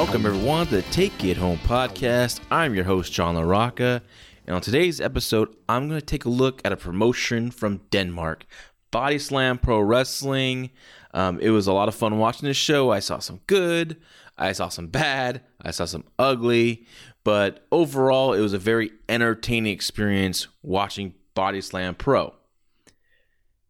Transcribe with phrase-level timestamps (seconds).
[0.00, 2.40] Welcome, everyone, to the Take It Home podcast.
[2.50, 4.00] I'm your host, John LaRocca.
[4.46, 8.46] And on today's episode, I'm going to take a look at a promotion from Denmark
[8.90, 10.70] Body Slam Pro Wrestling.
[11.12, 12.90] Um, it was a lot of fun watching this show.
[12.90, 14.00] I saw some good,
[14.38, 16.86] I saw some bad, I saw some ugly,
[17.22, 22.34] but overall, it was a very entertaining experience watching Body Slam Pro.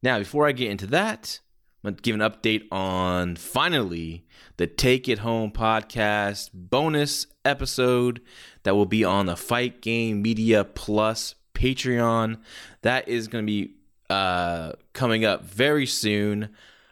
[0.00, 1.40] Now, before I get into that,
[1.82, 4.26] I'm going to give an update on finally
[4.58, 8.20] the Take It Home podcast bonus episode
[8.64, 12.36] that will be on the Fight Game Media Plus Patreon.
[12.82, 13.76] That is going to be
[14.10, 16.50] uh, coming up very soon.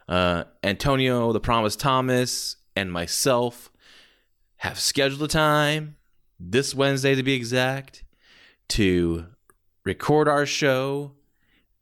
[0.09, 3.71] Uh, Antonio, the Promise Thomas, and myself
[4.57, 5.97] have scheduled a time
[6.41, 8.05] this Wednesday to be exact
[8.69, 9.27] to
[9.85, 11.13] record our show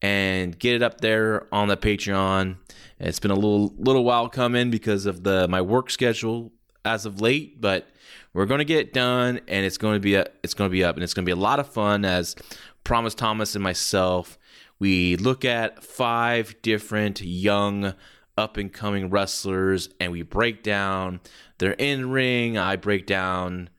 [0.06, 2.56] and get it up there on the Patreon.
[3.00, 6.52] It's been a little little while coming because of the my work schedule
[6.84, 7.88] as of late, but
[8.32, 10.72] we're going to get it done and it's going to be a, it's going to
[10.72, 12.36] be up and it's going to be a lot of fun as
[12.84, 14.38] Promise Thomas and myself
[14.78, 17.94] we look at five different young
[18.38, 21.20] up and coming wrestlers and we break down
[21.58, 22.58] their in ring.
[22.58, 23.70] I break down,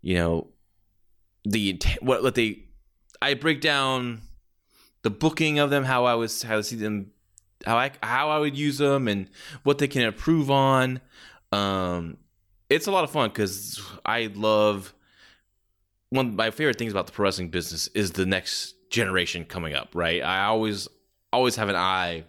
[0.00, 0.48] you know,
[1.44, 2.64] the what what they
[3.20, 4.22] I break down
[5.02, 7.12] the booking of them, how I was how I see them,
[7.64, 9.28] how I how I would use them, and
[9.62, 11.00] what they can improve on.
[11.52, 12.18] Um,
[12.68, 14.94] it's a lot of fun because I love
[16.10, 19.74] one of my favorite things about the pro wrestling business is the next generation coming
[19.74, 19.90] up.
[19.94, 20.88] Right, I always
[21.32, 22.24] always have an eye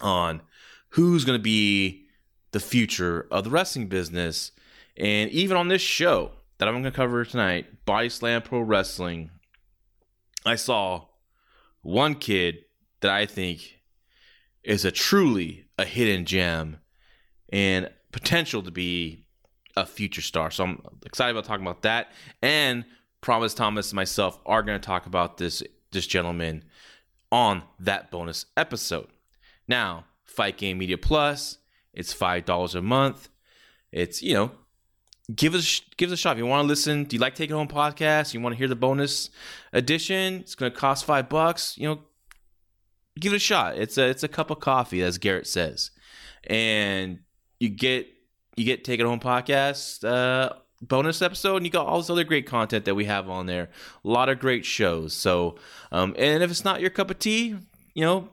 [0.00, 0.42] on
[0.90, 2.06] who's going to be
[2.52, 4.52] the future of the wrestling business,
[4.96, 9.30] and even on this show that I'm going to cover tonight, Body Slam Pro Wrestling,
[10.44, 11.06] I saw
[11.86, 12.64] one kid
[13.00, 13.80] that I think
[14.64, 16.78] is a truly a hidden gem
[17.50, 19.26] and potential to be
[19.76, 20.50] a future star.
[20.50, 22.10] So I'm excited about talking about that.
[22.42, 22.84] And
[23.20, 25.62] Promise Thomas and myself are going to talk about this
[25.92, 26.64] this gentleman
[27.30, 29.08] on that bonus episode.
[29.68, 31.58] Now, Fight Game Media Plus,
[31.92, 33.28] it's five dollars a month.
[33.92, 34.50] It's you know
[35.34, 36.32] give us give us a shot.
[36.32, 38.34] If you want to listen, do you like taking home podcast?
[38.34, 39.30] You want to hear the bonus
[39.72, 40.34] edition?
[40.34, 41.76] It's going to cost five bucks.
[41.76, 41.98] You know,
[43.18, 43.76] give it a shot.
[43.76, 45.90] It's a it's a cup of coffee, as Garrett says,
[46.46, 47.20] and
[47.58, 48.06] you get
[48.56, 52.24] you get take it home podcast uh, bonus episode, and you got all this other
[52.24, 53.70] great content that we have on there.
[54.04, 55.12] A lot of great shows.
[55.12, 55.56] So,
[55.90, 57.56] um, and if it's not your cup of tea,
[57.94, 58.28] you know,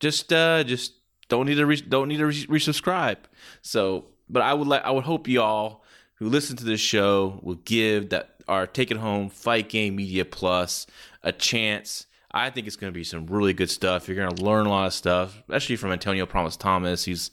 [0.00, 0.94] just uh, just
[1.28, 3.18] don't need to re- don't need to re- resubscribe.
[3.62, 5.84] So, but I would like I would hope y'all
[6.16, 10.24] who listen to this show will give that our Take It Home Fight Game Media
[10.24, 10.86] Plus
[11.22, 12.06] a chance.
[12.32, 14.08] I think it's going to be some really good stuff.
[14.08, 17.30] You're going to learn a lot of stuff, especially from Antonio Promise Thomas, who's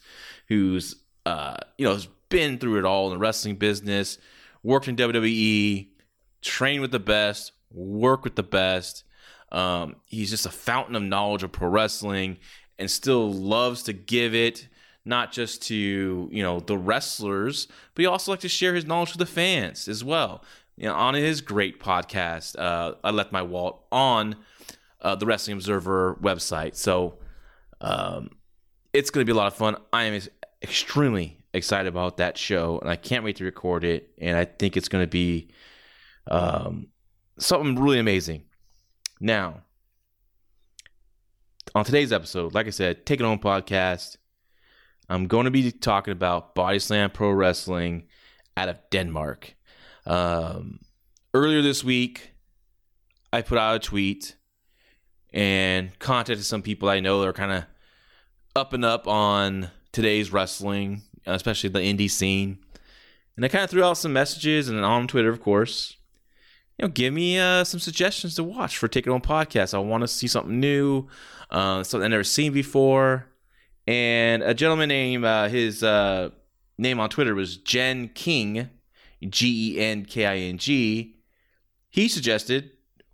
[0.47, 0.95] who's
[1.25, 4.17] uh, you know has been through it all in the wrestling business,
[4.63, 5.89] worked in WWE,
[6.41, 9.03] trained with the best, work with the best.
[9.51, 12.37] Um, he's just a fountain of knowledge of pro wrestling,
[12.79, 14.67] and still loves to give it
[15.05, 19.09] not just to you know the wrestlers, but he also like to share his knowledge
[19.09, 20.43] with the fans as well.
[20.77, 24.37] You know, on his great podcast, uh, I left my wallet on
[25.01, 26.75] uh, the Wrestling Observer website.
[26.75, 27.19] So
[27.81, 28.31] um,
[28.91, 29.75] it's going to be a lot of fun.
[29.91, 30.19] I am
[30.63, 34.09] extremely excited about that show, and I can't wait to record it.
[34.19, 35.49] And I think it's going to be
[36.31, 36.87] um,
[37.37, 38.45] something really amazing.
[39.19, 39.61] Now,
[41.75, 44.17] on today's episode, like I said, Take It Home podcast.
[45.09, 48.07] I'm going to be talking about Body Slam Pro Wrestling
[48.55, 49.55] out of Denmark.
[50.05, 50.79] Um,
[51.33, 52.31] earlier this week,
[53.31, 54.35] I put out a tweet
[55.33, 57.65] and contacted some people I know that are kind of
[58.55, 62.59] up and up on today's wrestling, especially the indie scene.
[63.35, 65.97] And I kind of threw out some messages and on Twitter, of course.
[66.77, 69.73] You know, give me uh, some suggestions to watch for Take It Home podcast.
[69.73, 71.07] I want to see something new,
[71.49, 73.27] uh, something I've never seen before
[73.87, 76.29] and a gentleman named uh, his uh,
[76.77, 78.69] name on Twitter was Jen King,
[79.27, 81.15] G E N K I N G.
[81.89, 82.71] He suggested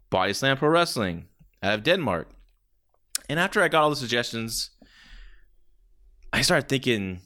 [0.09, 1.25] Body Slam Pro Wrestling
[1.61, 2.29] out of Denmark.
[3.27, 4.71] And after I got all the suggestions,
[6.31, 7.21] I started thinking,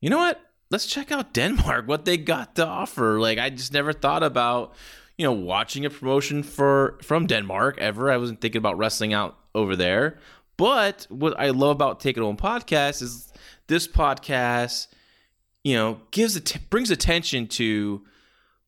[0.00, 0.40] you know what?
[0.70, 3.18] Let's check out Denmark, what they got to offer.
[3.20, 4.74] Like I just never thought about,
[5.16, 8.10] you know, watching a promotion for from Denmark ever.
[8.10, 10.18] I wasn't thinking about wrestling out over there.
[10.58, 13.32] But what I love about Take It Home podcast is
[13.68, 14.88] this podcast,
[15.62, 18.04] you know, gives it brings attention to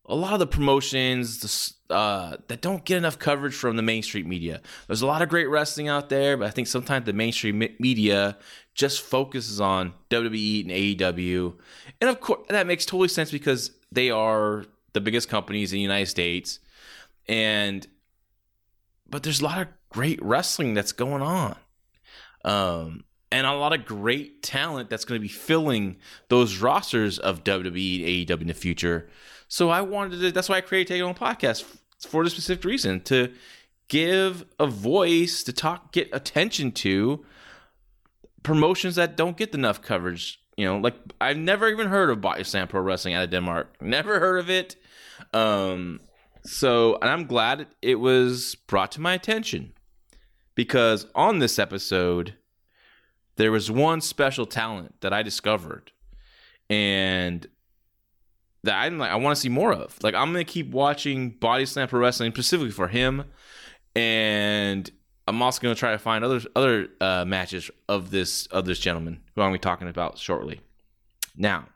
[0.05, 4.61] a lot of the promotions uh, that don't get enough coverage from the mainstream media.
[4.87, 8.37] There's a lot of great wrestling out there, but I think sometimes the mainstream media
[8.73, 11.55] just focuses on WWE and AEW.
[11.99, 15.83] And of course, that makes totally sense because they are the biggest companies in the
[15.83, 16.59] United States.
[17.27, 17.85] And,
[19.09, 21.57] but there's a lot of great wrestling that's going on.
[22.43, 25.97] Um, and a lot of great talent that's going to be filling
[26.27, 29.09] those rosters of WWE AEW in the future.
[29.47, 31.63] So I wanted to, that's why I created Take It Home Podcast
[31.99, 33.33] for the specific reason to
[33.87, 37.25] give a voice to talk, get attention to
[38.43, 40.39] promotions that don't get enough coverage.
[40.57, 43.81] You know, like I've never even heard of Body Slam Pro Wrestling out of Denmark.
[43.81, 44.75] Never heard of it.
[45.33, 46.01] Um,
[46.43, 49.73] so, and I'm glad it was brought to my attention
[50.55, 52.35] because on this episode,
[53.35, 55.91] there was one special talent that I discovered
[56.69, 57.47] and
[58.63, 59.97] that I'm like, I want to see more of.
[60.03, 63.25] Like, I'm going to keep watching Body Slam Pro Wrestling specifically for him.
[63.95, 64.89] And
[65.27, 68.79] I'm also going to try to find other other uh, matches of this of this
[68.79, 70.61] gentleman who I'm going to be talking about shortly.
[71.35, 71.67] Now,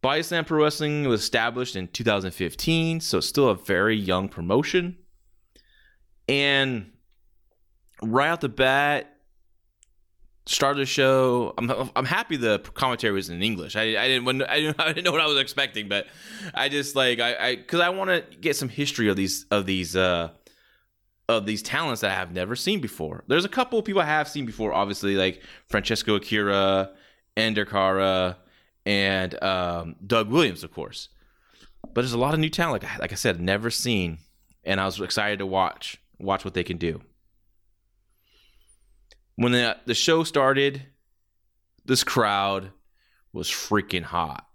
[0.00, 4.98] Body Slam Pro Wrestling was established in 2015, so it's still a very young promotion.
[6.28, 6.92] And
[8.02, 9.12] right out the bat,
[10.46, 11.54] start the show.
[11.58, 13.76] I'm I'm happy the commentary was in English.
[13.76, 16.06] I, I didn't I didn't I didn't know what I was expecting, but
[16.54, 19.66] I just like I I because I want to get some history of these of
[19.66, 20.30] these uh
[21.28, 23.24] of these talents that I have never seen before.
[23.26, 26.90] There's a couple of people I have seen before, obviously like Francesco Akira,
[27.36, 28.38] Ender Kara,
[28.84, 31.08] and um, Doug Williams, of course.
[31.82, 34.18] But there's a lot of new talent, like, like I said, never seen,
[34.64, 37.00] and I was excited to watch watch what they can do.
[39.36, 40.86] When the the show started,
[41.84, 42.70] this crowd
[43.32, 44.46] was freaking hot.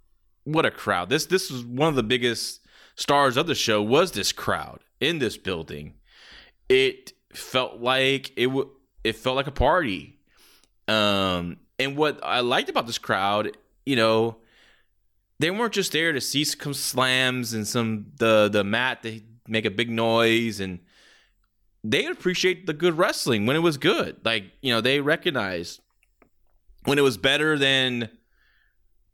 [0.44, 1.10] What a crowd!
[1.10, 2.62] This this was one of the biggest
[2.96, 3.82] stars of the show.
[3.82, 5.96] Was this crowd in this building?
[6.70, 8.72] It felt like it w-
[9.04, 10.20] it felt like a party.
[10.88, 14.36] Um, and what I liked about this crowd you know,
[15.40, 19.64] they weren't just there to see some slams and some the the mat they make
[19.64, 20.80] a big noise and
[21.92, 24.18] they appreciate the good wrestling when it was good.
[24.24, 25.80] Like, you know, they recognized
[26.84, 28.10] when it was better than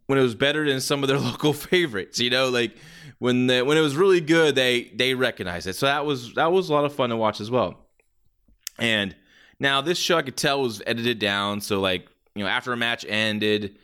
[0.07, 2.75] when it was better than some of their local favorites, you know, like
[3.19, 5.75] when the, when it was really good, they they recognized it.
[5.75, 7.87] So that was that was a lot of fun to watch as well.
[8.79, 9.15] And
[9.59, 12.77] now this show I could tell was edited down, so like, you know, after a
[12.77, 13.77] match ended,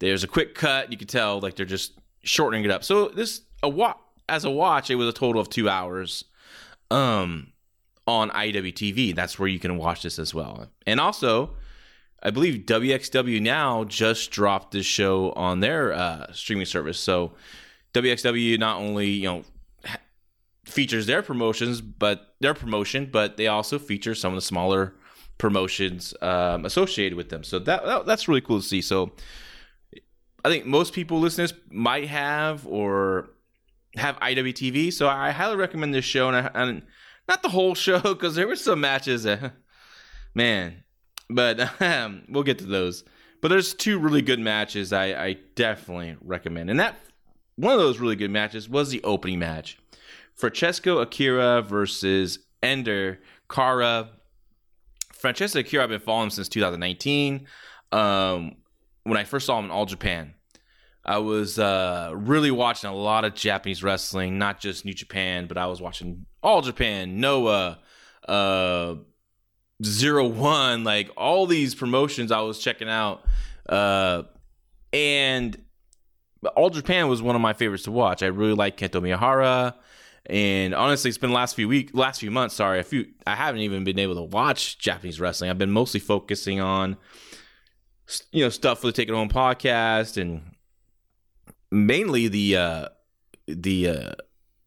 [0.00, 0.90] there's a quick cut.
[0.90, 1.92] You can tell like they're just
[2.24, 2.82] shortening it up.
[2.82, 3.94] So this a wa-
[4.28, 6.24] as a watch, it was a total of two hours.
[6.90, 7.51] Um,
[8.06, 9.14] on IWTV.
[9.14, 10.68] That's where you can watch this as well.
[10.86, 11.50] And also,
[12.22, 16.98] I believe WXW now just dropped this show on their uh, streaming service.
[16.98, 17.32] So
[17.94, 19.44] WXW not only you know
[20.64, 24.94] features their promotions, but their promotion, but they also feature some of the smaller
[25.38, 27.42] promotions um, associated with them.
[27.42, 28.80] So that, that that's really cool to see.
[28.80, 29.12] So
[30.44, 33.30] I think most people listeners might have or
[33.96, 36.28] have IWTV, so I highly recommend this show.
[36.28, 36.82] And, I, and
[37.28, 39.52] not the whole show because there were some matches that,
[40.34, 40.84] man,
[41.28, 43.04] but um, we'll get to those.
[43.40, 46.96] But there's two really good matches I, I definitely recommend, and that
[47.56, 49.78] one of those really good matches was the opening match,
[50.34, 54.10] Francesco Akira versus Ender Kara.
[55.12, 57.46] Francesco Akira, I've been following since 2019.
[57.92, 58.56] Um,
[59.04, 60.34] when I first saw him in All Japan.
[61.04, 65.58] I was uh, really watching a lot of Japanese wrestling, not just New Japan, but
[65.58, 67.78] I was watching All Japan, Noah,
[68.28, 68.94] uh,
[69.84, 73.24] Zero One, like all these promotions I was checking out.
[73.68, 74.22] Uh,
[74.92, 75.60] and
[76.54, 78.22] All Japan was one of my favorites to watch.
[78.22, 79.74] I really like Kento Miyahara.
[80.26, 82.54] And honestly, it's been the last few week, last few months.
[82.54, 83.06] Sorry, a few.
[83.26, 85.50] I haven't even been able to watch Japanese wrestling.
[85.50, 86.96] I've been mostly focusing on
[88.30, 90.42] you know stuff for the Take It Home podcast and
[91.72, 92.88] mainly the uh,
[93.46, 94.12] the uh,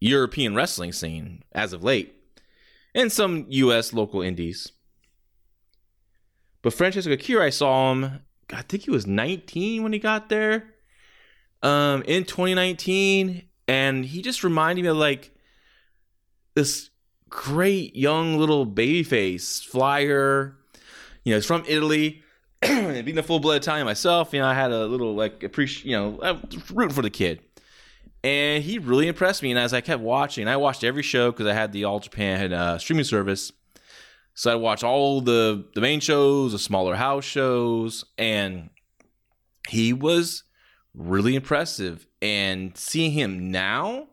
[0.00, 2.14] European wrestling scene as of late,
[2.94, 3.92] and some U.S.
[3.92, 4.72] local indies.
[6.60, 8.20] But Francesco Akira, I saw him.
[8.52, 10.74] I think he was 19 when he got there,
[11.62, 15.32] um, in 2019, and he just reminded me of like
[16.54, 16.90] this
[17.28, 20.56] great young little baby face flyer.
[21.24, 22.22] You know, he's from Italy
[22.62, 25.96] being a full blood Italian myself, you know, I had a little like appreciate, you
[25.96, 26.40] know,
[26.72, 27.40] rooting for the kid,
[28.24, 29.50] and he really impressed me.
[29.50, 32.52] And as I kept watching, I watched every show because I had the All Japan
[32.52, 33.52] uh, streaming service,
[34.34, 38.70] so I watched all the the main shows, the smaller house shows, and
[39.68, 40.44] he was
[40.94, 42.06] really impressive.
[42.22, 44.08] And seeing him now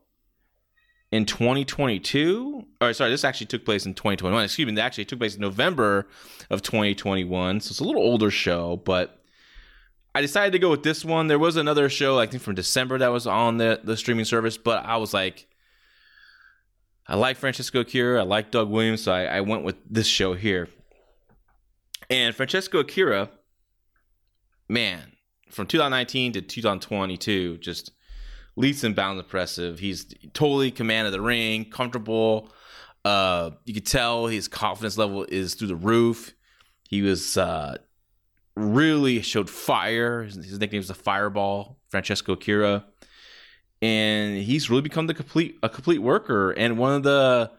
[1.13, 2.65] in 2022.
[2.81, 4.43] Or sorry, this actually took place in 2021.
[4.43, 6.07] Excuse me, it actually took place in November
[6.49, 7.59] of 2021.
[7.59, 9.21] So it's a little older show, but
[10.15, 11.27] I decided to go with this one.
[11.27, 14.57] There was another show, I think from December, that was on the, the streaming service,
[14.57, 15.47] but I was like,
[17.05, 20.33] I like Francesco Akira, I like Doug Williams, so I, I went with this show
[20.33, 20.67] here.
[22.09, 23.29] And Francesco Akira,
[24.67, 25.11] man,
[25.51, 27.91] from 2019 to 2022, just
[28.55, 29.79] leaps and bounds impressive.
[29.79, 32.51] He's totally command of the ring, comfortable.
[33.05, 36.33] Uh, you could tell his confidence level is through the roof.
[36.87, 37.77] He was uh,
[38.55, 40.23] really showed fire.
[40.23, 42.85] His, nickname is the Fireball, Francesco Akira,
[43.81, 47.51] and he's really become the complete a complete worker and one of the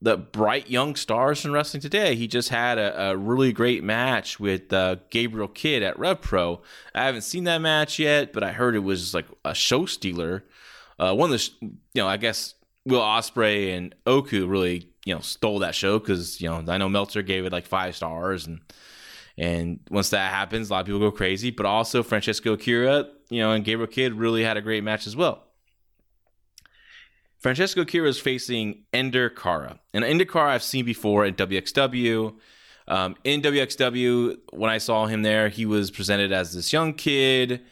[0.00, 2.14] the bright young stars in wrestling today.
[2.14, 6.62] He just had a, a really great match with uh, Gabriel Kidd at Rev Pro.
[6.94, 10.44] I haven't seen that match yet, but I heard it was like a show stealer.
[10.98, 15.20] Uh, one of the, you know, I guess Will Ospreay and Oku really, you know,
[15.20, 18.60] stole that show because you know I know Meltzer gave it like five stars and
[19.36, 21.50] and once that happens, a lot of people go crazy.
[21.50, 25.14] But also Francesco Akira, you know, and Gabriel Kidd really had a great match as
[25.14, 25.44] well.
[27.38, 29.78] Francesco Akira is facing Ender Kara.
[29.94, 32.34] And Ender Kara I've seen before at WXW.
[32.88, 37.62] Um, in WXW, when I saw him there, he was presented as this young kid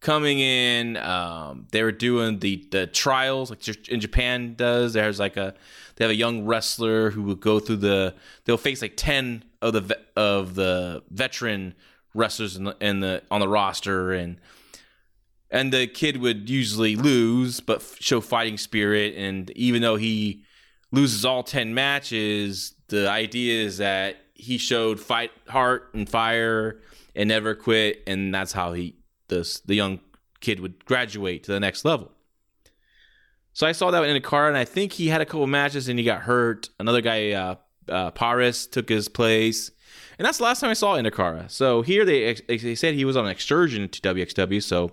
[0.00, 0.96] coming in.
[0.98, 4.92] Um, they were doing the the trials like in Japan does.
[4.92, 5.54] There's like a
[5.96, 8.14] they have a young wrestler who would go through the
[8.44, 11.74] they'll face like ten of the of the veteran
[12.14, 14.36] wrestlers in the, in the on the roster and
[15.50, 20.42] and the kid would usually lose but show fighting spirit and even though he
[20.92, 26.80] loses all 10 matches the idea is that he showed fight heart and fire
[27.14, 28.94] and never quit and that's how he
[29.28, 30.00] this the young
[30.40, 32.12] kid would graduate to the next level
[33.52, 35.98] so i saw that Ender Kara and i think he had a couple matches and
[35.98, 37.56] he got hurt another guy uh,
[37.88, 39.70] uh, Paris took his place.
[40.18, 41.48] And that's the last time I saw Ender Kara.
[41.48, 44.62] So here they they said he was on an excursion to WXW.
[44.62, 44.92] So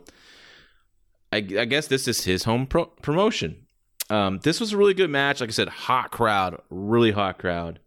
[1.34, 3.66] I, I guess this is his home pro- promotion.
[4.10, 5.42] Um, this was a really good match.
[5.42, 7.80] Like I said, hot crowd, really hot crowd.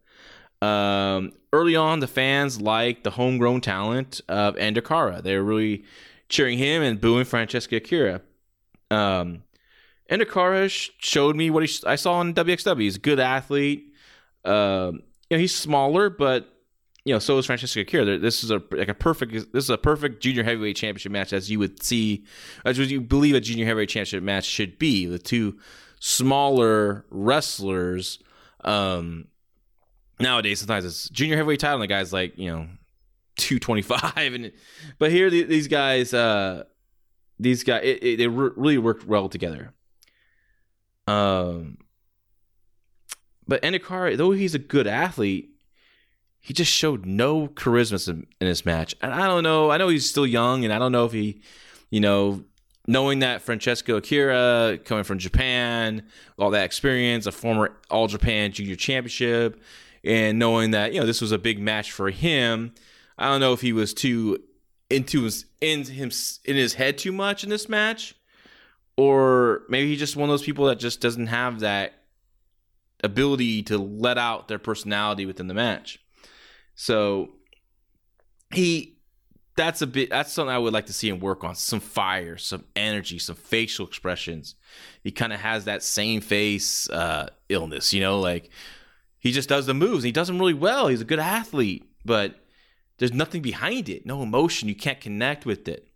[0.61, 5.21] Um, early on, the fans liked the homegrown talent of Ender Kara.
[5.21, 5.85] They were really
[6.27, 8.21] cheering him and booing Francesco Akira.
[8.91, 9.43] Um,
[10.99, 12.81] showed me what he, I saw in WXW.
[12.81, 13.93] He's a good athlete.
[14.43, 16.53] Um, you know, he's smaller, but
[17.07, 18.17] you know, so is Francesco Akira.
[18.17, 19.31] This is a like a perfect.
[19.31, 22.25] This is a perfect junior heavyweight championship match, as you would see,
[22.65, 25.05] as you believe a junior heavyweight championship match should be.
[25.05, 25.57] The two
[26.01, 28.19] smaller wrestlers.
[28.65, 29.29] Um,
[30.19, 32.67] nowadays, sometimes it's junior heavyweight title, and the guy's like you know,
[33.37, 34.51] two twenty five, and
[34.99, 36.65] but here these guys, uh,
[37.39, 39.71] these guys, it, it, they really worked well together.
[41.07, 41.77] Um,
[43.47, 45.51] but Ender Kara, though he's a good athlete,
[46.47, 48.95] he just showed no charisma in, this match.
[49.01, 49.69] And I don't know.
[49.69, 51.41] I know he's still young, and I don't know if he,
[51.89, 52.45] you know,
[52.87, 56.03] knowing that Francesco Akira coming from Japan,
[56.39, 59.61] all that experience, a former All Japan Junior Championship,
[60.05, 62.73] and knowing that you know this was a big match for him.
[63.17, 64.41] I don't know if he was too
[64.89, 66.11] into his in him
[66.45, 68.15] in his head too much in this match,
[68.95, 72.03] or maybe he's just one of those people that just doesn't have that
[73.03, 75.99] ability to let out their personality within the match.
[76.77, 77.31] So
[78.53, 78.99] he
[79.57, 81.55] that's a bit that's something I would like to see him work on.
[81.55, 84.55] Some fire, some energy, some facial expressions.
[85.03, 88.51] He kind of has that same face uh illness, you know, like
[89.19, 90.03] he just does the moves.
[90.03, 90.87] He does them really well.
[90.87, 92.35] He's a good athlete, but
[92.99, 94.05] there's nothing behind it.
[94.05, 94.69] No emotion.
[94.69, 95.87] You can't connect with it.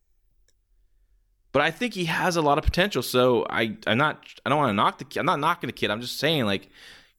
[1.51, 3.03] But I think he has a lot of potential.
[3.03, 4.25] So I, I'm not.
[4.43, 5.05] I don't want to knock the.
[5.05, 5.19] kid.
[5.19, 5.91] I'm not knocking the kid.
[5.91, 6.69] I'm just saying like,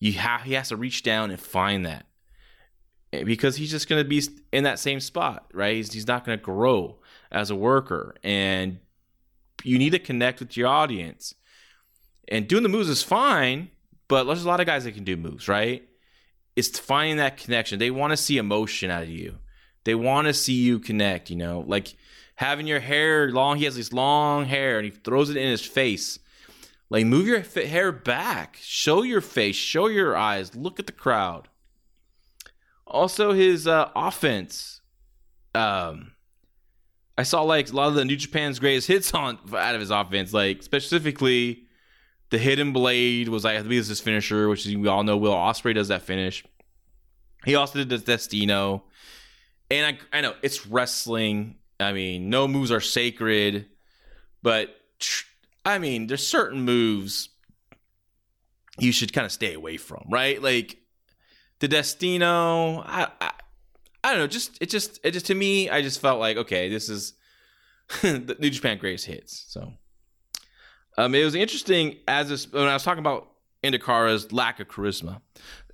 [0.01, 0.43] you have.
[0.43, 2.07] He has to reach down and find that
[3.13, 5.77] because he's just going to be in that same spot, right?
[5.77, 6.99] He's, he's not going to grow
[7.31, 8.79] as a worker, and
[9.63, 11.35] you need to connect with your audience.
[12.29, 13.71] And doing the moves is fine,
[14.09, 15.87] but there's a lot of guys that can do moves, right?
[16.57, 17.79] It's finding that connection.
[17.79, 19.39] They want to see emotion out of you.
[19.85, 21.31] They want to see you connect.
[21.31, 21.95] You know, like
[22.37, 23.59] having your hair long.
[23.59, 26.19] He has this long hair and he throws it in his face.
[26.91, 28.59] Like, move your hair back.
[28.61, 29.57] Show your face.
[29.57, 30.55] Show your eyes.
[30.55, 31.49] Look at the crowd.
[32.87, 34.81] Also, his uh, offense.
[35.55, 36.13] Um,
[37.17, 39.91] I saw like a lot of the New Japan's greatest hits on out of his
[39.91, 40.33] offense.
[40.33, 41.65] Like specifically,
[42.31, 45.75] the hidden blade was like I believe his finisher, which we all know Will Ospreay
[45.75, 46.45] does that finish.
[47.45, 48.85] He also did the Destino,
[49.71, 51.57] and I I know it's wrestling.
[51.79, 53.67] I mean, no moves are sacred,
[54.43, 54.75] but
[55.65, 57.29] I mean, there's certain moves
[58.79, 60.43] you should kind of stay away from, right?
[60.43, 60.79] Like
[61.63, 63.31] the Destino, I, I,
[64.03, 64.27] I don't know.
[64.27, 67.15] Just it just it just to me, I just felt like okay, this is
[68.03, 69.45] the New Japan greatest hits.
[69.47, 69.73] So,
[70.99, 73.29] um, it was interesting as this, when I was talking about
[73.63, 75.21] Ender Kara's lack of charisma,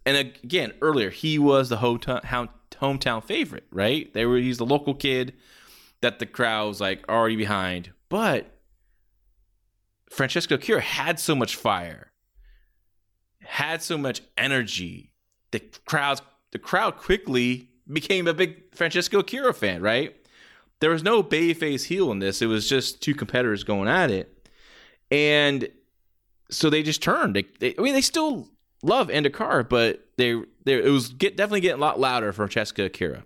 [0.05, 4.13] and again earlier he was the hometown hometown favorite, right?
[4.13, 5.33] They were he's the local kid
[6.03, 8.59] that the crowd was like already behind, but
[10.11, 12.13] Francesco Akira had so much fire,
[13.41, 15.15] had so much energy.
[15.51, 20.15] The crowds, the crowd quickly became a big Francesco Akira fan, right?
[20.81, 22.41] There was no babyface heel in this.
[22.43, 24.49] It was just two competitors going at it,
[25.11, 25.69] and
[26.51, 27.35] so they just turned.
[27.35, 28.49] They, they, I mean, they still
[28.83, 32.37] love Ender Kara, but they, they it was get, definitely getting a lot louder for
[32.47, 33.25] Francesco Akira.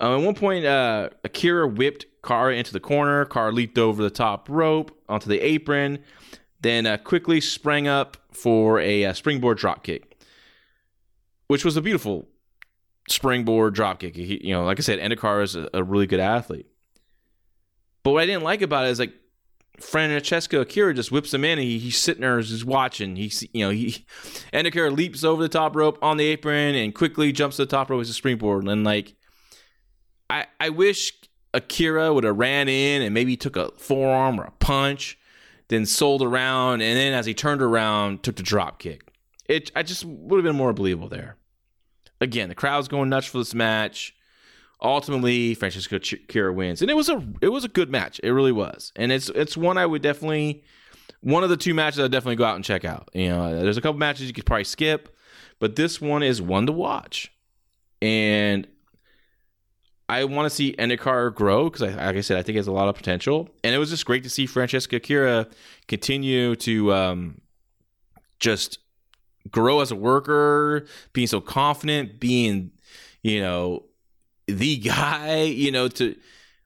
[0.00, 3.24] Um, at one point, uh, Akira whipped Kara into the corner.
[3.24, 5.98] Kara leaped over the top rope onto the apron,
[6.60, 10.02] then uh, quickly sprang up for a, a uh, springboard dropkick,
[11.48, 12.28] which was a beautiful
[13.08, 14.14] springboard dropkick.
[14.14, 16.66] He, you know, like I said, Ender Kara is a, a, really good athlete.
[18.02, 19.14] But what I didn't like about it is like
[19.80, 23.16] Francesco Akira just whips him in, and he, he's sitting there just watching.
[23.16, 24.06] He's you know he
[24.52, 27.70] Ender Kara leaps over the top rope on the apron and quickly jumps to the
[27.70, 29.14] top rope as a springboard, and like
[30.30, 31.12] I, I wish
[31.54, 35.18] Akira would have ran in and maybe took a forearm or a punch,
[35.68, 39.07] then sold around, and then as he turned around, took the drop kick.
[39.48, 41.36] It I just would have been more believable there.
[42.20, 44.14] Again, the crowd's going nuts for this match.
[44.80, 48.20] Ultimately, Francesco Akira wins, and it was a it was a good match.
[48.22, 50.62] It really was, and it's it's one I would definitely
[51.20, 53.08] one of the two matches I'd definitely go out and check out.
[53.12, 55.16] You know, there's a couple matches you could probably skip,
[55.58, 57.32] but this one is one to watch.
[58.00, 58.68] And
[60.08, 62.66] I want to see Ender Kara grow because, like I said, I think it has
[62.68, 63.48] a lot of potential.
[63.64, 65.48] And it was just great to see Francesco Akira
[65.88, 67.40] continue to um,
[68.38, 68.78] just
[69.50, 72.70] grow as a worker, being so confident, being,
[73.22, 73.84] you know,
[74.46, 76.16] the guy, you know, to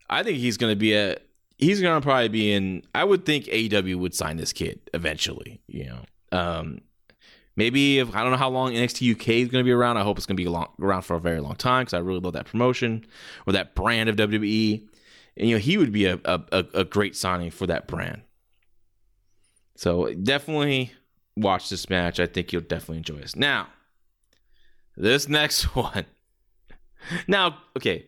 [0.09, 1.17] I think he's to be a
[1.59, 5.87] he's to probably be in I would think AEW would sign this kid eventually, you
[5.87, 6.05] know.
[6.33, 6.81] Um
[7.57, 9.97] maybe if I don't know how long NXT UK is to be around.
[9.97, 12.21] I hope it's to be long, around for a very long time because I really
[12.21, 13.05] love that promotion
[13.47, 14.89] or that brand of WWE.
[15.37, 18.23] And you know, he would be a, a, a great signing for that brand.
[19.77, 20.93] So definitely
[21.37, 22.21] watch this match.
[22.21, 23.37] I think you'll definitely enjoy this.
[23.37, 23.69] Now,
[24.97, 26.07] this next one.
[27.27, 28.07] Now, okay.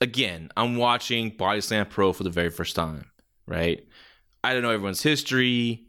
[0.00, 3.10] Again, I'm watching Body Slam Pro for the very first time,
[3.46, 3.86] right?
[4.42, 5.86] I don't know everyone's history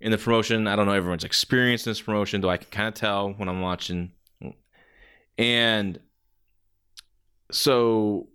[0.00, 0.66] in the promotion.
[0.66, 3.48] I don't know everyone's experience in this promotion, though I can kind of tell when
[3.48, 4.12] I'm watching.
[5.36, 6.00] And
[7.50, 8.28] so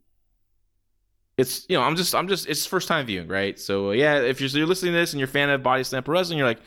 [1.38, 3.59] it's you know I'm just I'm just it's first time viewing, right?
[3.59, 6.03] So yeah, if you're, you're listening to this and you're a fan of Body Slam
[6.03, 6.61] Pro Wrestling, you're like,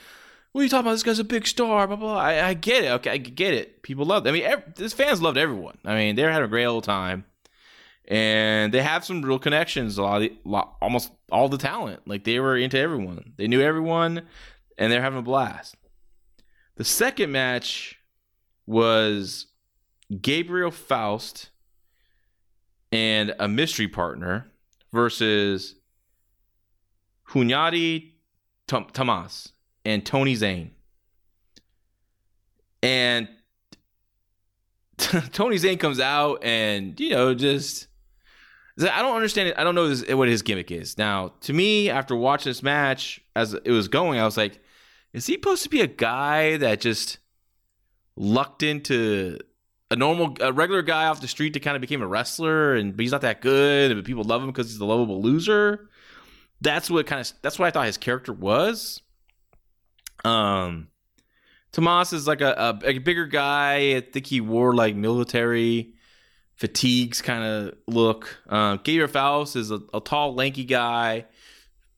[0.58, 0.94] what are you talking about?
[0.94, 2.16] This guy's a big star, blah blah.
[2.16, 2.88] I, I get it.
[2.88, 3.80] Okay, I get it.
[3.82, 4.26] People love.
[4.26, 4.30] It.
[4.30, 5.78] I mean, every, this fans loved everyone.
[5.84, 7.24] I mean, they're having a great old time,
[8.08, 9.98] and they have some real connections.
[9.98, 12.08] A lot, of lot almost all the talent.
[12.08, 13.34] Like they were into everyone.
[13.36, 14.22] They knew everyone
[14.76, 15.76] and they're having a blast.
[16.74, 18.00] The second match
[18.66, 19.46] was
[20.20, 21.50] Gabriel Faust
[22.90, 24.50] and a mystery partner
[24.92, 25.76] versus
[27.28, 28.14] Hunyadi
[28.66, 29.52] Tomas
[29.88, 30.72] and Tony Zane.
[32.82, 33.26] And
[34.98, 37.86] Tony Zane comes out and, you know, just.
[38.80, 39.58] I don't understand it.
[39.58, 40.96] I don't know what his gimmick is.
[40.98, 44.60] Now, to me, after watching this match as it was going, I was like,
[45.12, 47.18] is he supposed to be a guy that just
[48.14, 49.36] lucked into
[49.90, 52.96] a normal, a regular guy off the street that kind of became a wrestler, and
[52.96, 55.88] but he's not that good, but people love him because he's a lovable loser?
[56.60, 59.02] That's what kind of that's what I thought his character was.
[60.24, 60.88] Um,
[61.72, 63.96] Tomas is like a, a, a bigger guy.
[63.96, 65.94] I think he wore like military
[66.56, 68.38] fatigues kind of look.
[68.48, 71.26] Um, Gabriel Faust is a, a, tall, lanky guy,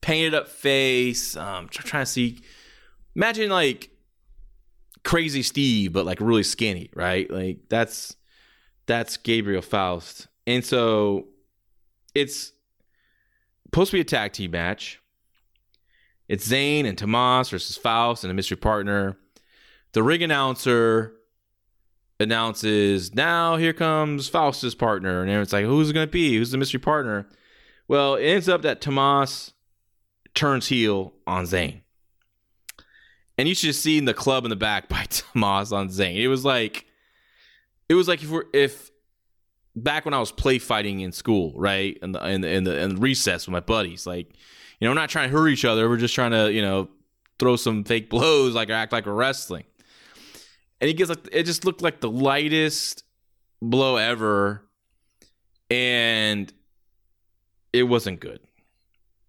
[0.01, 1.35] painted up face.
[1.35, 2.41] Um, trying to see
[3.15, 3.89] imagine like
[5.03, 7.29] Crazzy Steve, but like really skinny, right?
[7.31, 8.15] Like that's
[8.85, 10.27] that's Gabriel Faust.
[10.45, 11.27] And so
[12.13, 12.51] it's
[13.65, 15.00] supposed to be a tag team match.
[16.31, 19.17] It's Zane and Tomas versus Faust and a mystery partner.
[19.91, 21.11] The ring announcer
[22.21, 25.19] announces, now here comes Faust's partner.
[25.19, 26.37] And everyone's like, who's it going to be?
[26.37, 27.27] Who's the mystery partner?
[27.89, 29.51] Well, it ends up that Tomas
[30.33, 31.81] turns heel on Zane.
[33.37, 36.15] And you should have seen the club in the back by Tomas on Zane.
[36.15, 36.85] It was like,
[37.89, 38.91] it was like if if
[39.75, 42.79] back when I was play fighting in school, right, in the in the in the,
[42.79, 44.33] in the recess with my buddies, like,
[44.81, 45.87] you know, we're not trying to hurt each other.
[45.87, 46.89] We're just trying to, you know,
[47.37, 49.63] throw some fake blows, like act like we're wrestling.
[50.81, 53.03] And he gets like it just looked like the lightest
[53.61, 54.63] blow ever,
[55.69, 56.51] and
[57.71, 58.39] it wasn't good.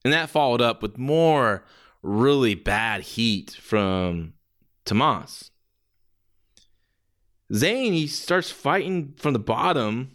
[0.04, 1.64] And that followed up with more
[2.02, 4.32] really bad heat from
[4.86, 5.50] Tomas.
[7.52, 10.12] Zayn, he starts fighting from the bottom,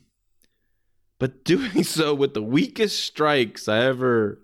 [1.19, 4.39] but doing so with the weakest strikes I ever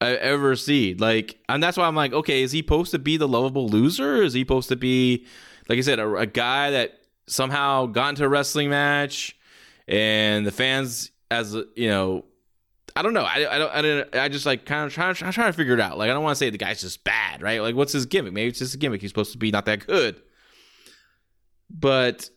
[0.00, 0.94] I ever see.
[0.94, 4.22] Like, and that's why I'm like, okay, is he supposed to be the lovable loser?
[4.22, 5.26] Is he supposed to be,
[5.68, 9.36] like I said, a, a guy that somehow got into a wrestling match
[9.86, 12.24] and the fans, as you know,
[12.96, 13.22] I don't know.
[13.22, 13.74] I, I don't.
[13.74, 15.08] I, don't, I just like kind of trying.
[15.08, 15.96] I'm trying to figure it out.
[15.96, 17.62] Like I don't want to say the guy's just bad, right?
[17.62, 18.32] Like what's his gimmick?
[18.32, 19.00] Maybe it's just a gimmick.
[19.00, 20.20] He's supposed to be not that good.
[21.70, 22.30] But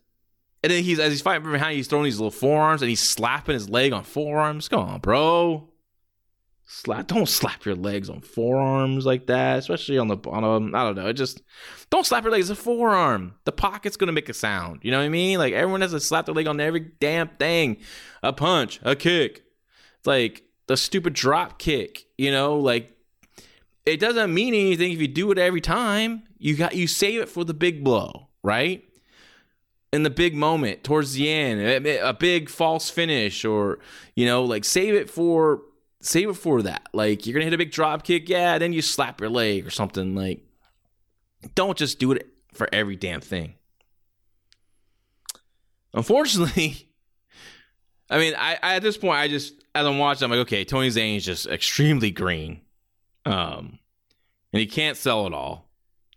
[0.64, 3.02] and then he's as he's fighting from behind, he's throwing these little forearms and he's
[3.02, 4.68] slapping his leg on forearms.
[4.70, 5.70] Come on, bro.
[6.76, 7.06] Slap!
[7.06, 11.08] Don't slap your legs on forearms like that, especially on the a, I don't know.
[11.08, 11.44] It just
[11.92, 12.50] don't slap your legs.
[12.50, 13.36] A forearm.
[13.46, 14.80] The pocket's gonna make a sound.
[14.82, 15.38] You know what I mean?
[15.38, 17.78] Like everyone has to slap their leg on every damn thing.
[18.24, 19.44] A punch, a kick,
[20.04, 22.08] like the stupid drop kick.
[22.18, 22.90] You know, like
[23.86, 26.24] it doesn't mean anything if you do it every time.
[26.40, 28.84] You got you save it for the big blow, right?
[29.92, 33.78] in the big moment towards the end, a big false finish, or
[34.16, 35.62] you know, like save it for
[36.04, 36.90] save it for that.
[36.94, 39.70] Like you're gonna hit a big drop kick, yeah, then you slap your leg or
[39.70, 40.16] something.
[40.16, 40.46] Like,
[41.56, 43.56] don't just do it for every damn thing.
[45.94, 46.90] Unfortunately,
[48.10, 50.66] I mean, I, I, at this point, I just as I'm watching, I'm like, okay,
[50.66, 52.62] Tony Zayn is just extremely green,
[53.26, 53.80] um,
[54.52, 55.70] and he can't sell it all.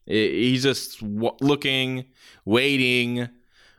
[0.04, 2.04] He's just w- looking,
[2.44, 3.28] waiting,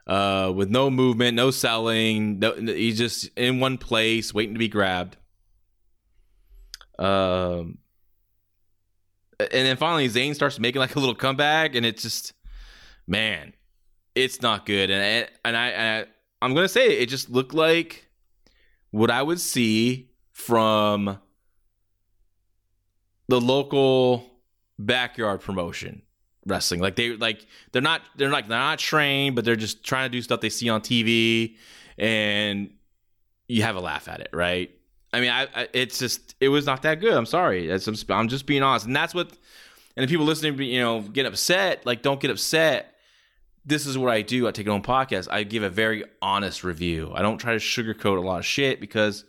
[0.05, 2.39] uh, with no movement, no selling.
[2.39, 5.15] No, he's just in one place, waiting to be grabbed.
[6.99, 7.77] Um,
[9.39, 12.33] and then finally, Zayn starts making like a little comeback, and it's just,
[13.05, 13.53] man,
[14.15, 14.89] it's not good.
[14.89, 16.11] And and I, and I
[16.45, 18.09] I'm gonna say it, it just looked like
[18.91, 21.19] what I would see from
[23.27, 24.25] the local
[24.79, 26.01] backyard promotion
[26.45, 26.79] wrestling.
[26.79, 30.09] Like they like they're not they're like they're not trained, but they're just trying to
[30.09, 31.55] do stuff they see on TV,
[31.97, 32.71] and
[33.47, 34.71] you have a laugh at it, right?
[35.13, 37.13] I mean, I, I it's just it was not that good.
[37.13, 37.71] I'm sorry.
[37.71, 39.31] I'm, just being honest, and that's what.
[39.95, 41.83] And the people listening, you know, get upset.
[41.83, 42.93] Like, don't get upset.
[43.65, 44.47] This is what I do.
[44.47, 45.27] I Take It Home podcast.
[45.31, 47.11] I give a very honest review.
[47.15, 49.25] I don't try to sugarcoat a lot of shit because,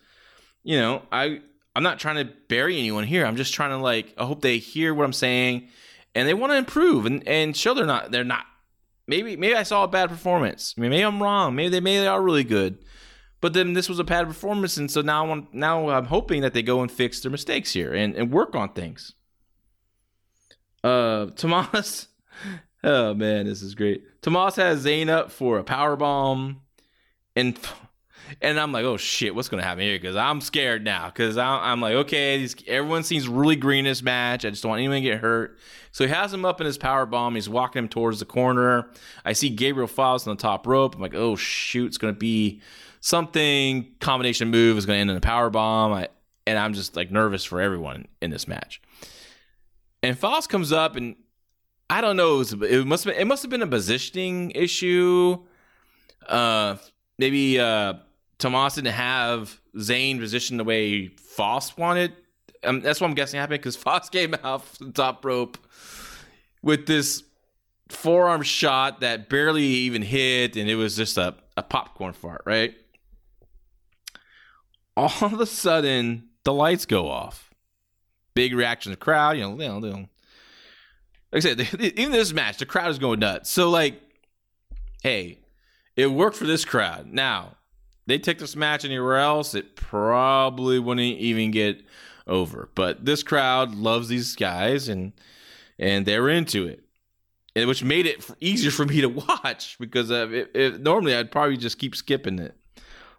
[0.63, 1.41] you know, I
[1.75, 3.25] I'm not trying to bury anyone here.
[3.25, 4.13] I'm just trying to like.
[4.19, 5.69] I hope they hear what I'm saying
[6.19, 8.45] and they want to improve and, and show they're not they're not
[9.07, 10.75] maybe maybe I saw a bad performance.
[10.77, 11.55] I mean, maybe I'm wrong.
[11.55, 12.79] Maybe they maybe they are really good.
[13.41, 16.55] But then this was a bad performance, and so now I'm now I'm hoping that
[16.55, 19.15] they go and fix their mistakes here and, and work on things.
[20.83, 22.09] Uh Tomas
[22.85, 24.23] Oh man, this is great.
[24.23, 26.63] Tomas has Zane up for a power bomb
[27.35, 27.59] and
[28.43, 29.99] and I'm like, oh shit, what's gonna happen here?
[29.99, 31.07] Because I'm scared now.
[31.07, 34.45] Because I'm like, okay, these, everyone seems really green in this match.
[34.45, 35.59] I just don't want anyone to get hurt.
[35.93, 37.35] So he has him up in his power bomb.
[37.35, 38.91] He's walking him towards the corner.
[39.25, 40.95] I see Gabriel Faust on the top rope.
[40.95, 42.61] I'm like, oh shoot, it's gonna be
[43.01, 45.93] something combination move is gonna end in a power bomb.
[45.93, 46.09] I,
[46.47, 48.81] and I'm just like nervous for everyone in this match.
[50.03, 51.17] And Faust comes up and
[51.91, 52.35] I don't know.
[52.35, 55.39] It, was, it must have been, it must have been a positioning issue.
[56.27, 56.77] Uh,
[57.19, 57.95] maybe uh,
[58.39, 62.13] Tomas didn't have Zayn positioned the way Faust wanted.
[62.65, 65.59] Um, that's what I'm guessing happened because Faust came out the top rope
[66.63, 67.23] with this
[67.89, 72.75] forearm shot that barely even hit, and it was just a, a popcorn fart, right?
[74.99, 77.55] All of a sudden, the lights go off.
[78.35, 79.81] Big reaction to the crowd, you know.
[79.81, 80.09] Like
[81.33, 83.49] I said, even this match, the crowd is going nuts.
[83.49, 84.03] So, like,
[85.05, 85.39] hey,
[85.95, 87.07] it worked for this crowd.
[87.13, 87.59] Now,
[88.07, 91.85] they take this match anywhere else, it probably wouldn't even get
[92.27, 92.69] over.
[92.75, 95.13] But this crowd loves these guys and
[95.79, 96.83] and they're into it,
[97.55, 99.09] and which made it easier for me to
[99.45, 102.57] watch because it, normally I'd probably just keep skipping it.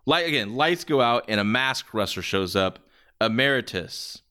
[0.10, 2.80] Like again, lights go out and a masked wrestler shows up,
[3.22, 4.24] Emeritus,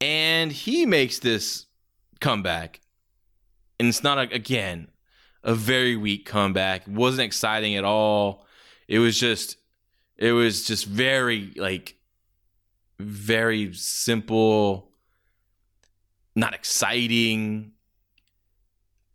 [0.00, 1.66] and he makes this
[2.20, 2.78] comeback,
[3.80, 4.86] and it's not a, again
[5.42, 6.82] a very weak comeback.
[6.82, 8.46] It wasn't exciting at all.
[8.86, 9.56] It was just
[10.16, 11.96] it was just very like
[13.00, 14.92] very simple
[16.36, 17.72] not exciting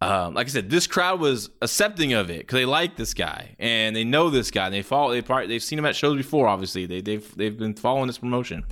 [0.04, 3.56] um, like I said, this crowd was accepting of it because they like this guy
[3.58, 4.66] and they know this guy.
[4.66, 5.12] And they follow.
[5.12, 5.48] They part.
[5.48, 6.48] They've seen him at shows before.
[6.48, 8.66] Obviously, they, they've they've been following this promotion.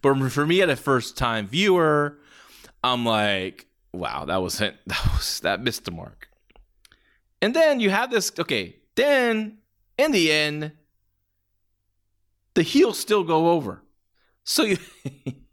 [0.00, 2.18] But for me, at a first time viewer,
[2.82, 6.28] I'm like, wow, that was that was that missed the mark.
[7.42, 8.32] And then you have this.
[8.38, 9.58] Okay, then
[9.98, 10.72] in the end,
[12.54, 13.82] the heels still go over.
[14.44, 14.78] So you.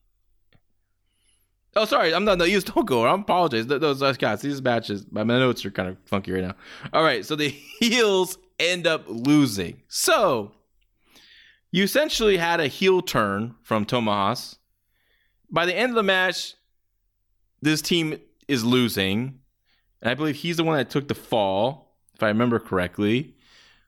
[1.78, 2.40] oh, sorry, I'm not.
[2.40, 3.06] The heels don't go.
[3.06, 3.68] I apologize.
[3.68, 6.56] Those, those guys, these matches, my notes are kind of funky right now.
[6.94, 9.82] All right, so the heels end up losing.
[9.88, 10.52] So
[11.72, 14.58] you essentially had a heel turn from Tomas.
[15.50, 16.56] By the end of the match,
[17.62, 19.40] this team is losing.
[20.02, 23.36] And I believe he's the one that took the fall, if I remember correctly.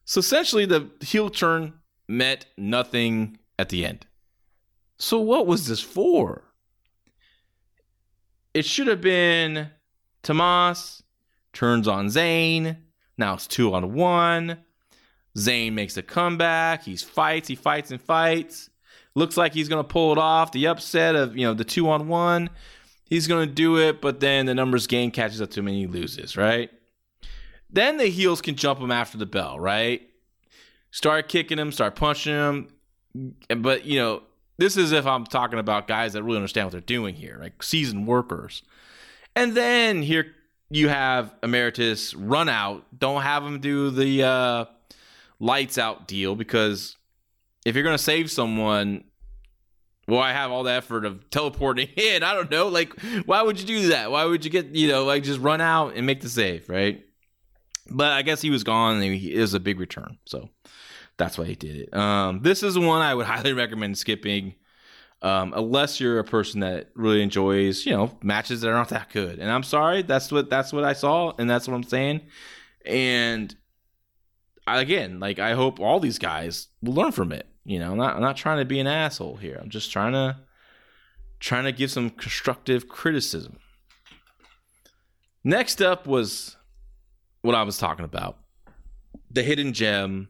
[0.06, 1.74] So essentially, the heel turn
[2.08, 4.06] meant nothing at the end.
[4.98, 6.44] So, what was this for?
[8.54, 9.70] It should have been
[10.24, 11.04] Tomas
[11.54, 12.78] turns on Zayn.
[13.18, 14.60] Now it's two on one.
[15.38, 16.84] Zayn makes a comeback.
[16.84, 18.70] He fights, he fights and fights.
[19.16, 20.52] Looks like he's to pull it off.
[20.52, 22.50] The upset of, you know, the two on one.
[23.06, 25.88] He's to do it, but then the numbers game catches up to him and he
[25.88, 26.70] loses, right?
[27.70, 30.02] Then the heels can jump him after the bell, right?
[30.92, 32.68] Start kicking him, start punching him.
[33.58, 34.24] But, you know,
[34.60, 37.64] this is if I'm talking about guys that really understand what they're doing here, like
[37.64, 38.62] seasoned workers.
[39.34, 40.36] And then here
[40.70, 42.86] you have Emeritus run out.
[42.98, 44.66] Don't have him do the uh,
[45.40, 46.98] lights out deal because
[47.66, 49.06] if you're going to save someone,
[50.10, 52.22] well, I have all the effort of teleporting in.
[52.22, 52.68] I don't know.
[52.68, 54.12] Like, why would you do that?
[54.12, 57.06] Why would you get, you know, like just run out and make the save, right?
[57.90, 60.18] But I guess he was gone and he is a big return.
[60.26, 60.50] So
[61.20, 61.94] that's why he did it.
[61.94, 64.56] Um, this is one I would highly recommend skipping.
[65.22, 69.10] Um, unless you're a person that really enjoys, you know, matches that are not that
[69.12, 69.38] good.
[69.38, 72.22] And I'm sorry, that's what that's what I saw, and that's what I'm saying.
[72.86, 73.54] And
[74.66, 77.48] again, like I hope all these guys will learn from it.
[77.66, 79.60] You know, I'm not I'm not trying to be an asshole here.
[79.62, 80.38] I'm just trying to
[81.40, 83.58] trying to give some constructive criticism.
[85.44, 86.56] Next up was
[87.42, 88.38] what I was talking about.
[89.32, 90.30] The hidden gem,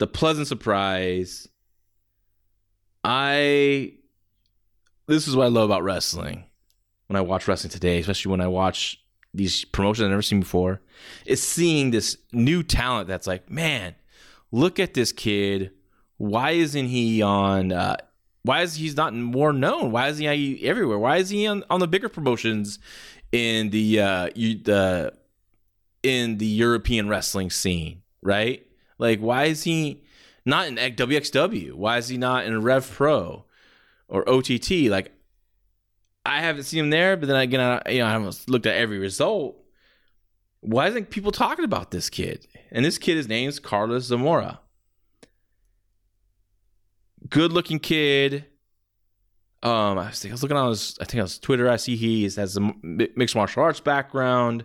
[0.00, 1.46] the pleasant surprise.
[3.04, 3.92] I
[5.06, 6.44] this is what I love about wrestling.
[7.06, 9.00] When I watch wrestling today, especially when I watch
[9.32, 10.80] these promotions I've never seen before,
[11.24, 13.94] is seeing this new talent that's like, man,
[14.50, 15.70] look at this kid
[16.20, 17.72] why isn't he on?
[17.72, 17.96] Uh,
[18.42, 19.90] why is he's not more known?
[19.90, 20.98] Why is he everywhere?
[20.98, 22.78] Why is he on, on the bigger promotions
[23.32, 25.14] in the uh, you, the
[26.02, 28.02] in the European wrestling scene?
[28.20, 28.66] Right?
[29.00, 30.04] Like, why is he
[30.44, 31.72] not in WXW?
[31.72, 33.44] Why is he not in Rev Pro
[34.08, 34.88] or OTT?
[34.88, 35.12] Like,
[36.24, 38.76] I haven't seen him there, but then again, I, you know, I haven't looked at
[38.76, 39.56] every result.
[40.60, 42.46] Why isn't people talking about this kid?
[42.70, 44.60] And this kid, his name's Carlos Zamora
[47.30, 48.46] good looking kid.
[49.62, 51.68] Um, I was, I was looking on his, I think on his Twitter.
[51.68, 54.64] I see he has a mixed martial arts background.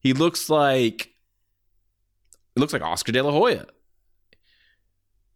[0.00, 1.11] He looks like,
[2.56, 3.66] it looks like Oscar De La Hoya.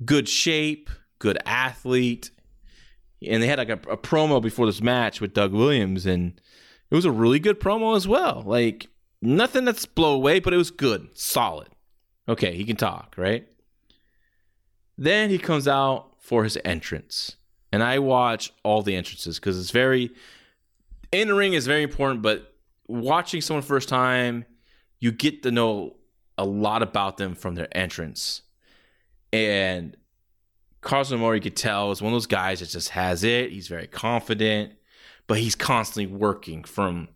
[0.05, 2.31] Good shape, good athlete,
[3.27, 6.41] and they had like a, a promo before this match with Doug Williams, and
[6.91, 8.43] it was a really good promo as well.
[8.45, 8.89] Like
[9.23, 11.69] nothing that's blow away, but it was good, solid.
[12.29, 13.47] Okay, he can talk, right?
[14.99, 17.37] Then he comes out for his entrance.
[17.73, 20.11] And I watch all the entrances because it's very
[21.13, 22.55] entering is very important, but
[22.89, 24.45] watching someone first time,
[24.99, 25.96] you get to know
[26.39, 28.43] a lot about them from their entrance.
[29.33, 29.97] And
[30.91, 33.51] Moore, you could tell, is one of those guys that just has it.
[33.51, 34.73] He's very confident,
[35.27, 37.09] but he's constantly working from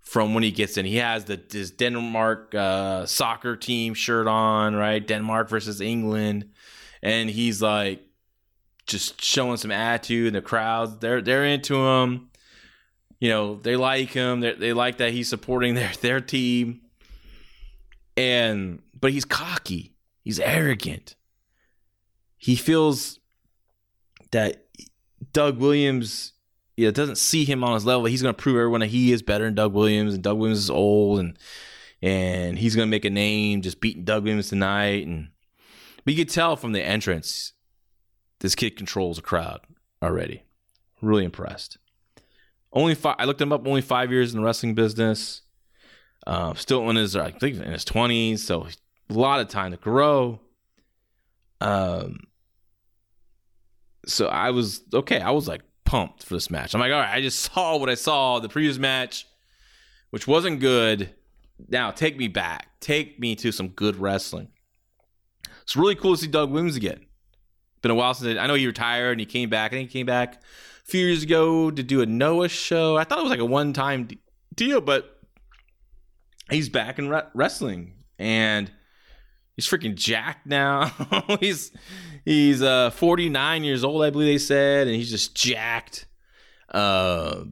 [0.00, 0.86] from when he gets in.
[0.86, 5.04] He has the his Denmark uh, soccer team shirt on, right?
[5.04, 6.50] Denmark versus England,
[7.02, 8.02] and he's like
[8.86, 10.34] just showing some attitude.
[10.34, 12.30] The crowds, they're they're into him.
[13.18, 14.40] You know, they like him.
[14.40, 16.82] They they like that he's supporting their their team.
[18.16, 19.94] And but he's cocky.
[20.22, 21.14] He's arrogant.
[22.36, 23.18] He feels
[24.32, 24.66] that
[25.32, 26.32] Doug Williams
[26.76, 28.04] yeah, doesn't see him on his level.
[28.04, 30.58] He's going to prove everyone that he is better than Doug Williams, and Doug Williams
[30.58, 31.38] is old, and
[32.02, 35.06] and he's going to make a name just beating Doug Williams tonight.
[35.06, 35.28] And
[36.04, 37.54] but you could tell from the entrance,
[38.40, 39.60] this kid controls a crowd
[40.02, 40.42] already.
[41.00, 41.78] Really impressed.
[42.72, 43.16] Only five.
[43.18, 43.66] I looked him up.
[43.66, 45.42] Only five years in the wrestling business.
[46.26, 48.44] Uh, still in his, I think, in his twenties.
[48.44, 48.66] So
[49.08, 50.40] a lot of time to grow.
[51.60, 52.20] Um.
[54.06, 55.20] So I was okay.
[55.20, 56.74] I was like pumped for this match.
[56.74, 57.14] I'm like, all right.
[57.14, 59.26] I just saw what I saw the previous match,
[60.10, 61.10] which wasn't good.
[61.68, 62.68] Now take me back.
[62.80, 64.48] Take me to some good wrestling.
[65.62, 67.06] It's really cool to see Doug Williams again
[67.86, 69.72] been a while since I, I know he retired and he came back.
[69.72, 72.96] I think he came back a few years ago to do a Noah show.
[72.96, 74.08] I thought it was like a one time
[74.54, 75.15] deal, but
[76.50, 78.70] he's back in re- wrestling and
[79.54, 80.86] he's freaking jacked now.
[81.40, 81.72] he's
[82.24, 86.06] he's uh 49 years old, I believe they said, and he's just jacked.
[86.70, 87.44] Uh,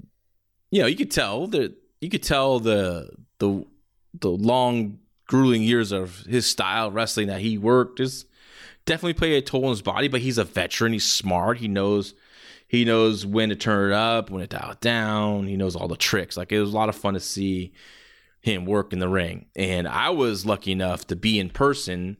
[0.70, 3.64] you know, you could tell that you could tell the the
[4.20, 8.26] the long grueling years of his style of wrestling that he worked is
[8.84, 10.92] definitely played a toll on his body, but he's a veteran.
[10.92, 11.58] He's smart.
[11.58, 12.14] He knows
[12.66, 15.46] he knows when to turn it up, when to dial it down.
[15.46, 16.36] He knows all the tricks.
[16.36, 17.72] Like it was a lot of fun to see
[18.44, 19.46] him work in the ring.
[19.56, 22.18] And I was lucky enough to be in person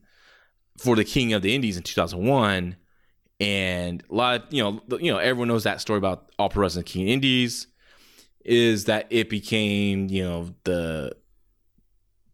[0.79, 2.77] for the King of the Indies in 2001.
[3.41, 6.63] And a lot of, you know, you know, everyone knows that story about All Pro
[6.63, 7.67] Wrestling King Indies
[8.43, 11.15] is that it became, you know, the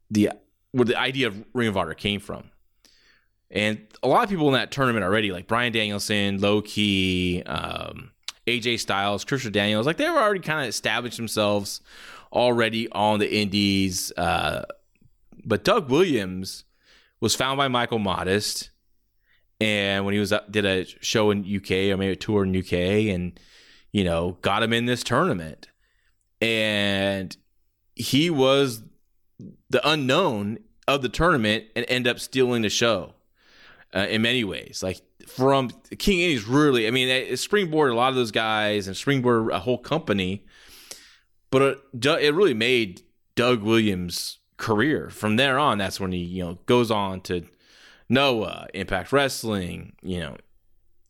[0.09, 0.31] the
[0.71, 2.45] where the idea of Ring of Honor came from.
[3.51, 8.13] And a lot of people in that tournament already, like Bryan Danielson, Low Ki, um,
[8.47, 11.81] AJ Styles, Christian Daniels, like they were already kind of established themselves
[12.33, 14.13] already on the indies.
[14.17, 14.65] Uh,
[15.45, 16.65] but Doug Williams
[17.21, 18.71] was found by Michael Modest,
[19.61, 22.57] and when he was up, did a show in UK or maybe a tour in
[22.57, 22.73] UK,
[23.15, 23.39] and
[23.93, 25.69] you know got him in this tournament,
[26.41, 27.37] and
[27.95, 28.83] he was
[29.69, 33.15] the unknown of the tournament and end up stealing the show
[33.95, 34.83] uh, in many ways.
[34.83, 38.97] Like from King Indies, really, I mean, it, springboarded a lot of those guys and
[38.97, 40.45] springboard a whole company
[41.51, 41.79] but it,
[42.23, 43.03] it really made
[43.35, 45.11] Doug Williams' career.
[45.11, 47.47] From there on, that's when he you know goes on to
[48.09, 50.37] Noah, Impact Wrestling, you know,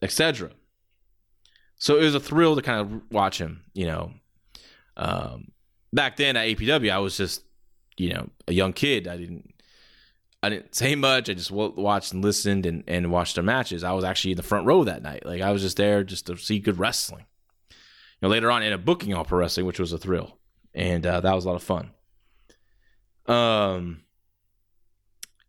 [0.03, 0.50] etc.
[1.76, 3.64] So it was a thrill to kind of watch him.
[3.74, 4.12] You know,
[4.96, 5.53] um,
[5.92, 7.42] back then at APW, I was just
[7.96, 9.07] you know a young kid.
[9.09, 9.55] I didn't
[10.42, 11.29] I didn't say much.
[11.29, 13.85] I just watched and listened and, and watched their matches.
[13.85, 15.26] I was actually in the front row that night.
[15.26, 17.26] Like I was just there just to see good wrestling
[18.22, 20.38] know, later on in a booking all pro wrestling, which was a thrill,
[20.74, 21.90] and uh, that was a lot of fun.
[23.26, 24.02] Um,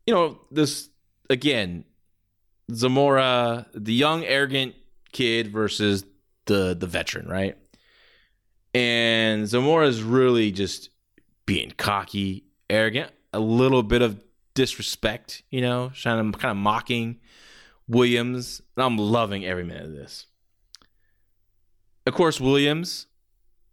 [0.05, 0.89] you know, this
[1.29, 1.85] again,
[2.71, 4.75] Zamora, the young arrogant
[5.11, 6.05] kid versus
[6.45, 7.57] the the veteran, right?
[8.73, 10.89] And Zamora is really just
[11.45, 17.19] being cocky, arrogant, a little bit of disrespect, you know, kind of kind of mocking
[17.87, 18.61] Williams.
[18.77, 20.27] I'm loving every minute of this.
[22.05, 23.07] Of course, Williams,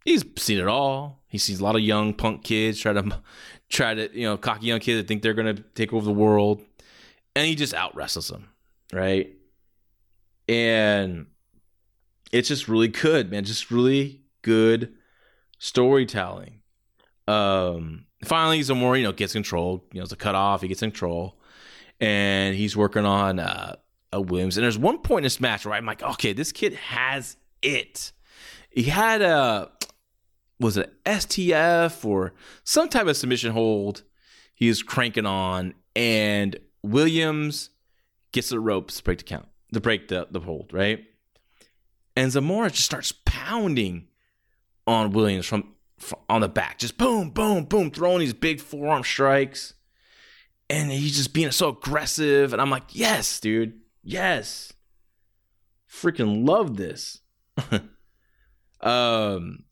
[0.05, 1.21] he's seen it all.
[1.27, 3.21] He sees a lot of young punk kids try to
[3.69, 6.63] try to, you know, cocky young kids that think they're gonna take over the world.
[7.35, 8.49] And he just out wrestles them.
[8.91, 9.35] Right.
[10.47, 11.27] And
[12.31, 13.43] it's just really good, man.
[13.43, 14.93] Just really good
[15.59, 16.61] storytelling.
[17.27, 19.85] Um finally Zamora, you know, gets control.
[19.93, 21.39] You know, it's a cut off, he gets control.
[21.99, 23.75] And he's working on uh
[24.11, 24.57] a Williams.
[24.57, 28.11] And there's one point in this match where I'm like, okay, this kid has it
[28.79, 29.69] he had a
[30.57, 34.03] was it STF or some type of submission hold
[34.53, 37.71] he was cranking on, and Williams
[38.31, 41.05] gets the ropes to break the count, to break the, the hold, right?
[42.15, 44.07] And Zamora just starts pounding
[44.87, 49.03] on Williams from, from on the back, just boom, boom, boom, throwing these big forearm
[49.03, 49.73] strikes.
[50.69, 52.53] And he's just being so aggressive.
[52.53, 54.71] And I'm like, yes, dude, yes.
[55.89, 57.21] Freaking love this.
[58.81, 59.63] Um,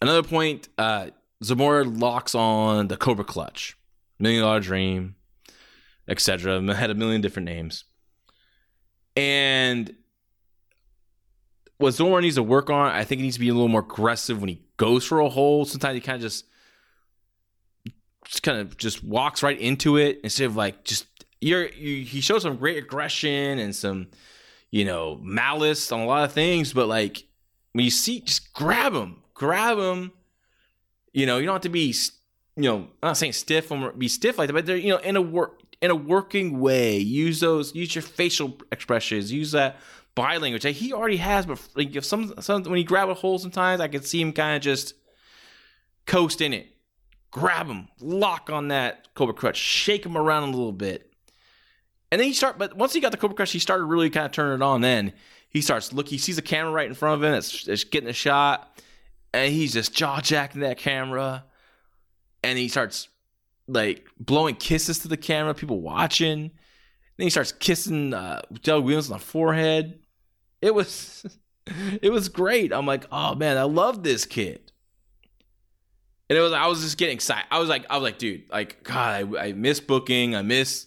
[0.00, 1.10] another point, uh,
[1.42, 3.76] Zamora locks on the Cobra Clutch,
[4.18, 5.14] Million Dollar Dream,
[6.08, 6.74] etc.
[6.74, 7.84] Had a million different names.
[9.16, 9.94] And
[11.78, 13.80] what Zamora needs to work on, I think he needs to be a little more
[13.80, 15.64] aggressive when he goes for a hole.
[15.64, 16.44] Sometimes he kind of just,
[18.24, 21.06] just kind of just walks right into it instead of like just
[21.40, 21.68] you're.
[21.68, 24.08] You, he shows some great aggression and some,
[24.70, 27.24] you know, malice on a lot of things, but like
[27.72, 30.12] when you see, just grab them, grab them.
[31.12, 31.94] You know, you don't have to be,
[32.56, 34.98] you know, I'm not saying stiff or be stiff like that, but they're, you know,
[34.98, 36.98] in a work in a working way.
[36.98, 39.78] Use those, use your facial expressions, use that
[40.14, 41.46] body language that he already has.
[41.46, 44.32] But like if some, some when he grab a hold, sometimes I can see him
[44.32, 44.94] kind of just
[46.06, 46.68] coast in it.
[47.30, 51.12] Grab him, lock on that Cobra Clutch, shake him around a little bit,
[52.10, 52.58] and then he start.
[52.58, 54.80] But once he got the Cobra Clutch, he started really kind of turning it on.
[54.80, 55.12] Then
[55.50, 56.08] he starts look.
[56.08, 57.34] He sees a camera right in front of him.
[57.34, 58.80] It's, it's getting a shot,
[59.34, 61.44] and he's just jaw jacking that camera,
[62.42, 63.08] and he starts
[63.66, 65.52] like blowing kisses to the camera.
[65.52, 66.52] People watching.
[67.16, 69.98] Then he starts kissing uh, Doug Williams on the forehead.
[70.62, 71.26] It was,
[72.00, 72.72] it was great.
[72.72, 74.72] I'm like, oh man, I love this kid.
[76.30, 77.46] And it was, I was just getting excited.
[77.50, 80.36] I was like, I was like, dude, like, God, I, I miss booking.
[80.36, 80.86] I miss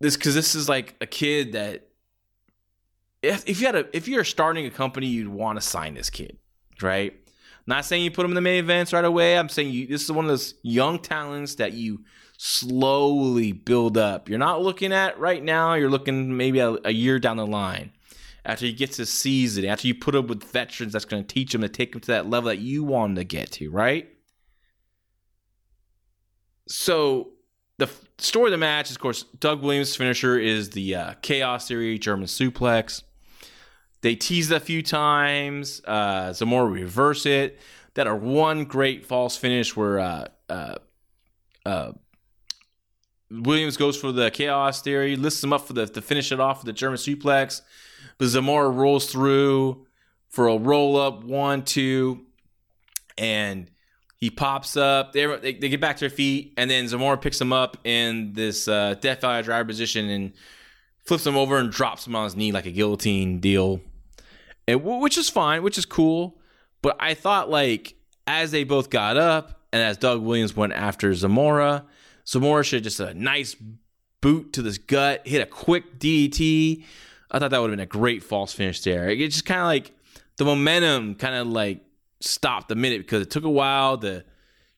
[0.00, 1.87] this because this is like a kid that
[3.22, 6.10] if, if you had a if you're starting a company, you'd want to sign this
[6.10, 6.38] kid,
[6.82, 7.14] right?
[7.66, 9.38] Not saying you put him in the main events right away.
[9.38, 12.04] I'm saying you this is one of those young talents that you
[12.38, 14.28] slowly build up.
[14.28, 17.92] You're not looking at right now, you're looking maybe a, a year down the line.
[18.44, 21.54] After he gets his season, after you put him with veterans that's going to teach
[21.54, 24.08] him to take him to that level that you want him to get to, right?
[26.66, 27.32] So
[27.76, 31.68] the story of the match is, of course, Doug Williams' finisher is the uh, Chaos
[31.68, 33.02] Theory German suplex.
[34.00, 35.82] They teased it a few times.
[35.84, 37.60] Uh, Zamora reverse it.
[37.94, 40.74] That are one great false finish where uh, uh,
[41.66, 41.92] uh,
[43.30, 46.58] Williams goes for the chaos theory, lists him up for the to finish it off
[46.58, 47.60] with the German suplex.
[48.18, 49.86] But Zamora rolls through
[50.28, 52.26] for a roll up one, two,
[53.16, 53.68] and
[54.16, 55.12] he pops up.
[55.12, 58.32] They, they, they get back to their feet, and then Zamora picks him up in
[58.32, 60.32] this uh, Death Valley driver position and
[61.04, 63.80] flips him over and drops him on his knee like a guillotine deal
[64.68, 66.38] and, which is fine, which is cool.
[66.82, 67.94] But I thought like
[68.26, 71.84] as they both got up and as Doug Williams went after Zamora,
[72.26, 73.56] Zamora should just a nice
[74.20, 76.84] boot to this gut, hit a quick DDT.
[77.30, 79.08] I thought that would have been a great false finish there.
[79.08, 79.92] It just kind of like
[80.36, 81.80] the momentum kind of like
[82.20, 84.24] stopped a minute because it took a while to,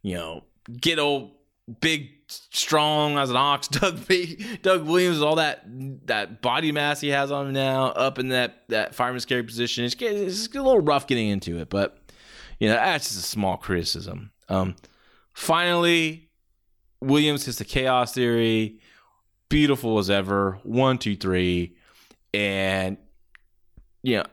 [0.03, 0.45] you know,
[0.81, 1.33] get old
[1.81, 3.69] big strong as an ox.
[3.69, 5.65] Doug B, Doug Williams, all that
[6.07, 9.85] that body mass he has on him now, up in that that fireman's carry position.
[9.85, 11.99] It's, it's a little rough getting into it, but
[12.59, 14.31] you know that's just a small criticism.
[14.49, 14.77] Um,
[15.33, 16.29] finally,
[17.01, 18.81] Williams hits the chaos theory,
[19.49, 20.59] beautiful as ever.
[20.63, 21.77] One, two, three,
[22.35, 22.97] and
[24.03, 24.25] you know,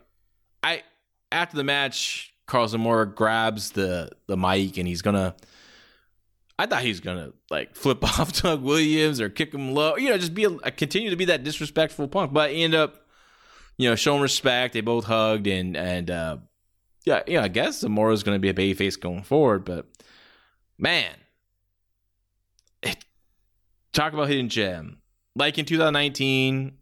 [0.64, 0.84] I
[1.32, 5.36] after the match, Karl Zamora grabs the the mic and he's gonna
[6.60, 10.10] I thought he was gonna like flip off Doug Williams or kick him low, you
[10.10, 12.34] know, just be a, continue to be that disrespectful punk.
[12.34, 13.06] But he ended up,
[13.78, 14.74] you know, showing respect.
[14.74, 16.38] They both hugged and and uh,
[17.06, 17.44] yeah, yeah.
[17.44, 19.66] I guess Zamora's gonna be a babyface going forward.
[19.66, 19.88] But
[20.78, 21.14] man,
[22.82, 23.06] it,
[23.94, 25.02] talk about hidden gem.
[25.36, 26.78] Like in 2019,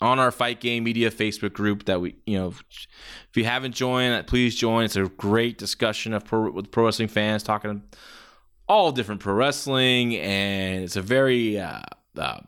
[0.00, 4.26] on our Fight Game Media Facebook group that we, you know, if you haven't joined,
[4.26, 4.84] please join.
[4.84, 7.84] It's a great discussion of pro, with pro wrestling fans talking
[8.72, 11.82] all different pro wrestling, and it's a very, uh,
[12.16, 12.40] uh,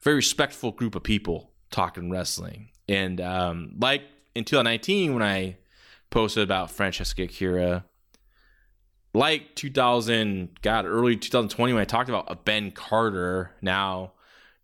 [0.00, 2.70] very respectful group of people talking wrestling.
[2.88, 4.02] And um, like
[4.34, 5.56] in 2019, when I
[6.10, 7.84] posted about Francesco Akira,
[9.14, 14.14] like 2000, God, early 2020, when I talked about Ben Carter, now,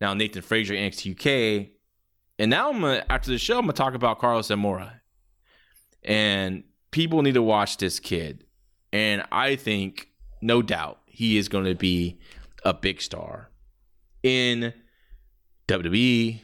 [0.01, 1.69] now Nathan Frazer, NXT UK,
[2.41, 5.01] and now I'm gonna, after the show, I'm gonna talk about Carlos Zamora.
[6.03, 8.45] And people need to watch this kid.
[8.93, 10.09] And I think
[10.45, 12.19] no doubt he is going to be
[12.65, 13.49] a big star
[14.23, 14.75] in
[15.67, 16.41] WWE,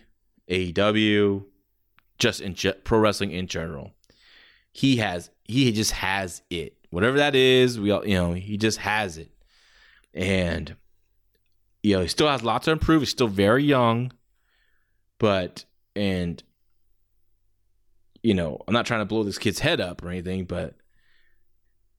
[0.50, 1.44] AEW,
[2.18, 3.92] just in ge- pro wrestling in general.
[4.72, 6.76] He has he just has it.
[6.90, 9.30] Whatever that is, we all you know, he just has it.
[10.14, 10.74] And
[11.82, 13.02] you know, he still has lots to improve.
[13.02, 14.12] He's still very young,
[15.18, 16.42] but and
[18.22, 20.74] you know, I'm not trying to blow this kid's head up or anything, but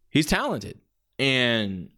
[0.10, 0.80] he's talented
[1.22, 1.90] and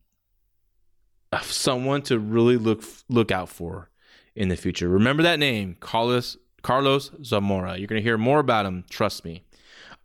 [1.42, 3.90] someone to really look look out for
[4.36, 4.90] in the future.
[4.90, 7.78] Remember that name, Carlos Carlos Zamora.
[7.78, 8.84] You're going to hear more about him.
[8.90, 9.44] Trust me.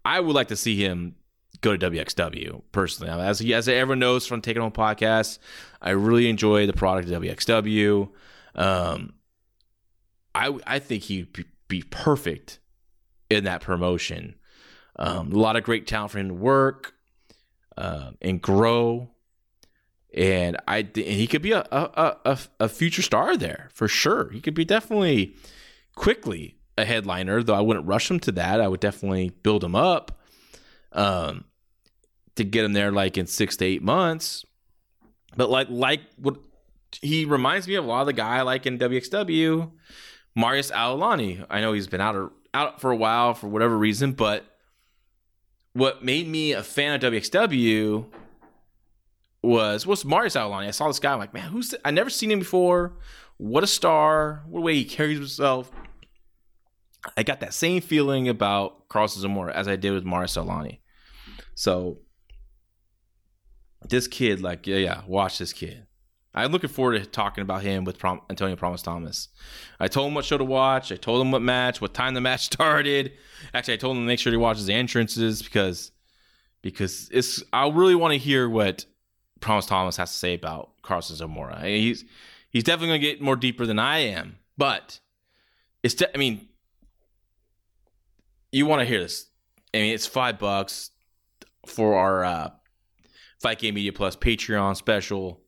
[0.04, 1.16] I would like to see him
[1.60, 3.10] go to WXW personally.
[3.10, 5.38] As as everyone knows from Take It Home Podcast,
[5.82, 8.08] I really enjoy the product of WXW.
[8.54, 9.14] Um,
[10.32, 12.60] I I think he'd be, be perfect
[13.28, 14.36] in that promotion.
[14.94, 16.94] Um, a lot of great talent for him to work
[17.78, 19.08] uh, and grow.
[20.12, 24.30] And I and he could be a, a, a, a future star there for sure.
[24.30, 25.36] He could be definitely
[25.94, 28.60] quickly a headliner, though I wouldn't rush him to that.
[28.60, 30.20] I would definitely build him up
[30.92, 31.44] um,
[32.36, 34.44] to get him there like in six to eight months.
[35.36, 36.36] But like like what
[37.00, 39.70] he reminds me of a lot of the guy like in WXW,
[40.34, 41.44] Marius Al-Ani.
[41.50, 44.44] I know he's been out or, out for a while for whatever reason, but
[45.78, 48.06] what made me a fan of WXW
[49.42, 50.68] was was Marius Al-Ani.
[50.68, 51.12] I saw this guy.
[51.12, 51.74] I'm like, man, who's?
[51.84, 52.96] I never seen him before.
[53.36, 54.42] What a star!
[54.48, 55.70] What a way he carries himself.
[57.16, 60.82] I got that same feeling about Carlos Zamora as I did with Marius Al-Ani.
[61.54, 61.98] So
[63.88, 65.86] this kid, like, yeah, yeah, watch this kid.
[66.34, 69.28] I'm looking forward to talking about him with Prom- Antonio Promise Thomas.
[69.80, 70.92] I told him what show to watch.
[70.92, 73.12] I told him what match, what time the match started.
[73.54, 75.90] Actually, I told him to make sure he watches the entrances because
[76.62, 77.42] because it's.
[77.52, 78.84] I really want to hear what
[79.40, 81.60] Promise Thomas has to say about Carlos Zamora.
[81.64, 82.04] He's
[82.50, 85.00] he's definitely going to get more deeper than I am, but
[85.82, 85.94] it's.
[85.94, 86.48] De- I mean,
[88.52, 89.26] you want to hear this.
[89.74, 90.90] I mean, it's five bucks
[91.66, 92.50] for our uh,
[93.40, 95.40] Fight Game Media Plus Patreon special.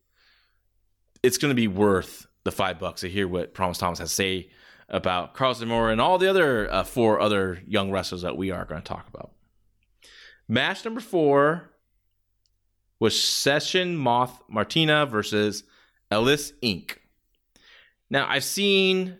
[1.22, 4.14] It's going to be worth the five bucks to hear what Promise Thomas has to
[4.14, 4.50] say
[4.88, 8.64] about Carlos Zamora and all the other uh, four other young wrestlers that we are
[8.64, 9.32] going to talk about.
[10.48, 11.70] Match number four
[12.98, 15.62] was Session Moth Martina versus
[16.10, 16.96] Ellis Inc.
[18.10, 19.16] Now I've seen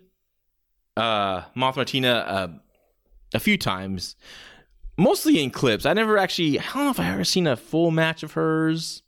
[0.97, 2.47] uh, Moth Martina uh,
[3.33, 4.15] a few times,
[4.97, 5.85] mostly in clips.
[5.85, 6.59] I never actually.
[6.59, 9.00] I don't know if I ever seen a full match of hers.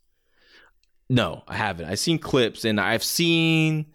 [1.10, 1.90] No, I haven't.
[1.90, 3.88] I've seen clips and I've seen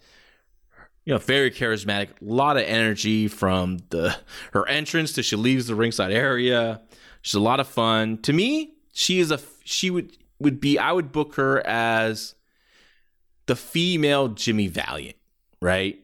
[1.08, 4.14] you know, very charismatic, a lot of energy from the
[4.52, 6.82] her entrance to she leaves the ringside area.
[7.22, 8.18] She's a lot of fun.
[8.18, 12.34] To me, she is a she would would be I would book her as
[13.46, 15.16] the female Jimmy Valiant,
[15.62, 15.98] right?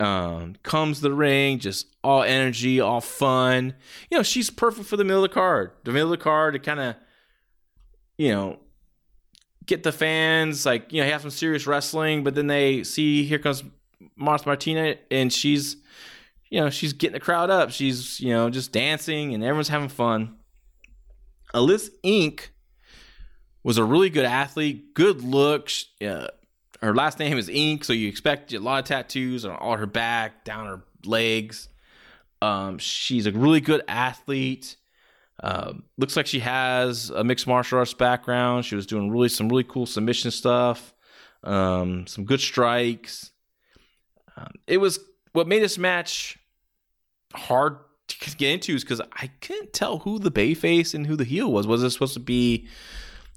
[0.00, 3.74] Um, comes the ring, just all energy, all fun.
[4.10, 5.70] You know, she's perfect for the middle of the card.
[5.84, 6.96] The middle of the card to kind of,
[8.18, 8.58] you know,
[9.66, 13.38] get the fans like you know have some serious wrestling, but then they see here
[13.38, 13.62] comes
[14.16, 15.76] Martha Martina, and she's,
[16.50, 17.70] you know, she's getting the crowd up.
[17.70, 20.36] She's, you know, just dancing, and everyone's having fun.
[21.54, 22.48] Alyssa Inc.
[23.62, 25.70] was a really good athlete, good look.
[26.04, 26.28] Uh,
[26.82, 29.86] her last name is Inc., so you expect a lot of tattoos on all her
[29.86, 31.68] back, down her legs.
[32.42, 34.76] Um, she's a really good athlete.
[35.42, 38.64] Uh, looks like she has a mixed martial arts background.
[38.64, 40.94] She was doing really some really cool submission stuff,
[41.44, 43.30] um, some good strikes.
[44.36, 44.98] Um, it was
[45.32, 46.38] what made this match
[47.34, 47.78] hard
[48.08, 51.52] to get into is because I couldn't tell who the babyface and who the heel
[51.52, 51.66] was.
[51.66, 52.68] Was it supposed to be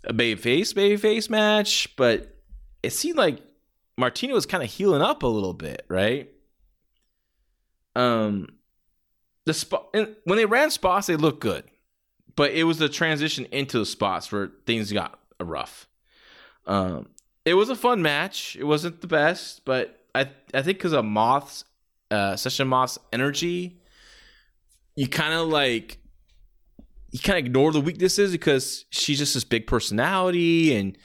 [0.04, 1.96] a babyface, bay face match?
[1.98, 2.36] But
[2.84, 3.40] it seemed like
[3.98, 6.30] Martina was kind of healing up a little bit, right?
[7.96, 8.48] Um,
[9.46, 11.66] the spot when they ran spots, they looked good,
[12.36, 15.88] but it was the transition into the spots where things got rough.
[16.66, 17.08] Um,
[17.46, 18.56] it was a fun match.
[18.60, 21.64] It wasn't the best, but I I think because of Moth's
[22.12, 23.80] uh, Session Moth's energy,
[24.96, 26.00] you kind of like
[27.12, 30.98] you kind of ignore the weaknesses because she's just this big personality and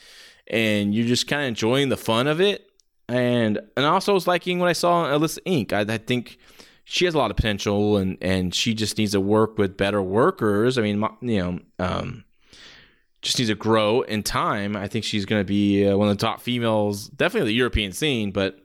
[0.47, 2.66] and you're just kind of enjoying the fun of it.
[3.09, 5.72] And and also I was liking what I saw on Alyssa Inc.
[5.72, 6.39] I, I think
[6.85, 10.03] she has a lot of potential and and she just needs to work with better
[10.03, 10.78] workers.
[10.78, 12.24] I mean, you know, um,
[13.22, 14.76] just needs to grow in time.
[14.76, 17.93] I think she's going to be uh, one of the top females, definitely the European
[17.93, 18.61] scene, but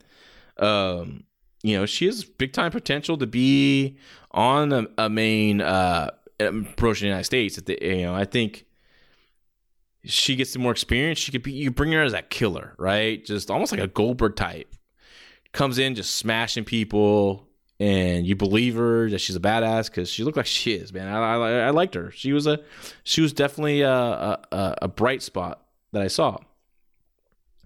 [0.58, 1.24] um,
[1.64, 3.98] you know, she has big time potential to be
[4.32, 7.56] on a, a main uh, approach in the United States.
[7.58, 8.66] The, you know, I think
[10.06, 11.20] she gets some more experience.
[11.20, 11.52] She could be.
[11.52, 13.24] You bring her as a killer, right?
[13.24, 14.74] Just almost like a Goldberg type.
[15.52, 17.49] Comes in just smashing people,
[17.80, 20.92] and you believe her that she's a badass because she looked like she is.
[20.92, 22.12] Man, I, I, I liked her.
[22.12, 22.60] She was a
[23.04, 26.38] she was definitely a, a, a bright spot that I saw.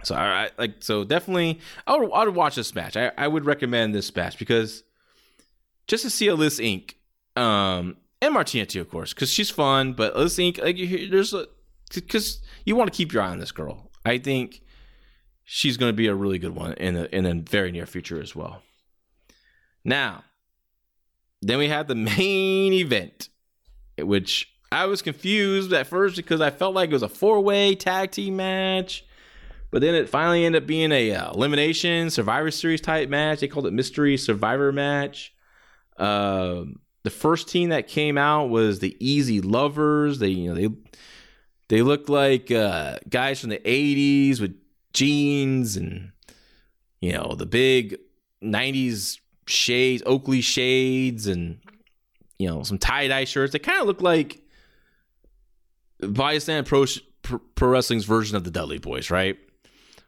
[0.04, 2.96] So I, like so definitely I would I would watch this match.
[2.96, 4.84] I, I would recommend this match because
[5.88, 7.42] just to see Alyssa Inc.
[7.42, 9.94] Um, and Martina too, of course, because she's fun.
[9.94, 10.62] But Alyssa Inc.
[10.62, 10.78] Like
[11.10, 11.34] there's
[11.94, 13.90] because you want to keep your eye on this girl.
[14.06, 14.62] I think
[15.44, 18.22] she's going to be a really good one in the in the very near future
[18.22, 18.62] as well.
[19.86, 20.24] Now,
[21.42, 23.30] then we have the main event,
[23.98, 27.76] which I was confused at first because I felt like it was a four way
[27.76, 29.06] tag team match
[29.74, 33.40] but then it finally ended up being a uh, elimination Survivor Series type match.
[33.40, 35.34] They called it Mystery Survivor match.
[35.98, 36.66] Uh,
[37.02, 40.20] the first team that came out was the Easy Lovers.
[40.20, 40.70] They you know they
[41.70, 44.56] they looked like uh, guys from the '80s with
[44.94, 46.12] jeans and
[47.02, 47.98] you know the big
[48.44, 51.60] '90s shades, Oakley shades, and
[52.38, 53.54] you know some tie dye shirts.
[53.54, 54.42] They kind of look like
[56.02, 59.38] Viasand Pro, Pro Wrestling's version of the Dudley Boys, right?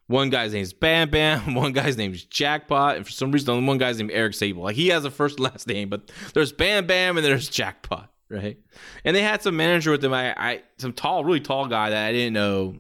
[0.08, 1.54] One guy's name's Bam Bam.
[1.56, 2.98] One guy's name's Jackpot.
[2.98, 4.64] And for some reason, one guy's named Eric Sable.
[4.64, 8.12] Like he has a first and last name, but there's Bam Bam and there's Jackpot,
[8.30, 8.58] right?
[9.04, 10.14] And they had some manager with them.
[10.14, 12.76] I, I some tall, really tall guy that I didn't know.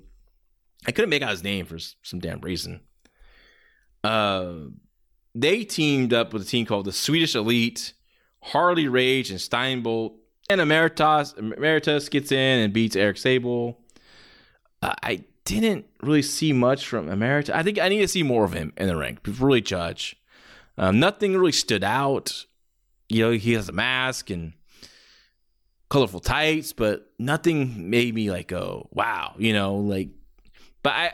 [0.87, 2.81] I couldn't make out his name for some damn reason.
[4.03, 4.67] Uh,
[5.35, 7.93] they teamed up with a team called the Swedish Elite,
[8.41, 10.13] Harley Rage and Steinbolt.
[10.49, 13.79] And Emeritus, Emeritus gets in and beats Eric Sable.
[14.81, 17.53] Uh, I didn't really see much from Emeritus.
[17.53, 20.15] I think I need to see more of him in the ring really judge.
[20.77, 22.45] Um, nothing really stood out.
[23.09, 24.53] You know, he has a mask and
[25.89, 30.09] colorful tights, but nothing made me like go, wow, you know, like.
[30.83, 31.05] But I,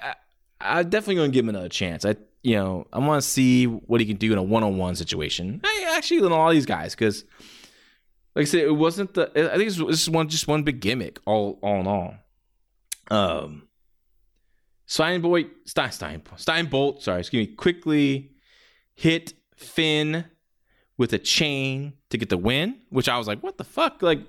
[0.61, 2.05] I I'm definitely gonna give him another chance.
[2.05, 5.61] I, you know, I want to see what he can do in a one-on-one situation.
[5.63, 7.23] I actually in all these guys because
[8.35, 9.29] like I said, it wasn't the.
[9.53, 11.19] I think this is one just one big gimmick.
[11.25, 12.15] All all in all,
[13.09, 13.67] um,
[14.87, 17.01] Steinboy Stein Stein Steinbolt.
[17.01, 17.55] Sorry, excuse me.
[17.55, 18.31] Quickly
[18.93, 20.25] hit Finn
[20.97, 24.01] with a chain to get the win, which I was like, what the fuck?
[24.01, 24.21] Like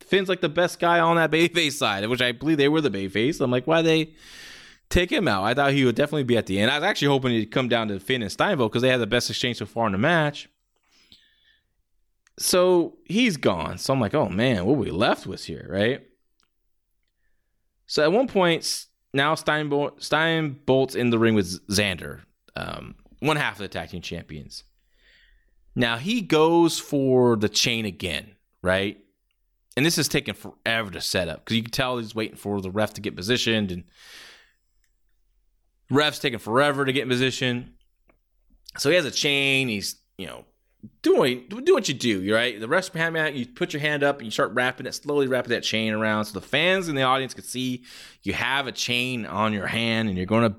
[0.00, 2.90] Finn's like the best guy on that babyface side, which I believe they were the
[2.90, 3.40] babyface.
[3.40, 4.14] I'm like, why they
[4.90, 5.44] take him out?
[5.44, 6.70] I thought he would definitely be at the end.
[6.70, 9.06] I was actually hoping he'd come down to Finn and Steinbolt because they had the
[9.06, 10.48] best exchange so far in the match.
[12.38, 13.78] So he's gone.
[13.78, 16.02] So I'm like, oh man, what we left with here, right?
[17.86, 22.20] So at one point, now Steinbolt, Steinbolt's in the ring with Xander,
[22.56, 24.64] um, one half of the tag team champions.
[25.74, 28.98] Now he goes for the chain again, right?
[29.76, 32.60] And this is taking forever to set up because you can tell he's waiting for
[32.60, 33.84] the ref to get positioned, and
[35.90, 37.74] ref's taking forever to get in position.
[38.78, 39.68] So he has a chain.
[39.68, 40.44] He's you know
[41.02, 42.58] doing do what you do, you right?
[42.58, 44.86] The rest of your hand out, you put your hand up and you start wrapping
[44.86, 47.84] it, slowly wrapping that chain around so the fans in the audience can see
[48.22, 50.56] you have a chain on your hand and you're going to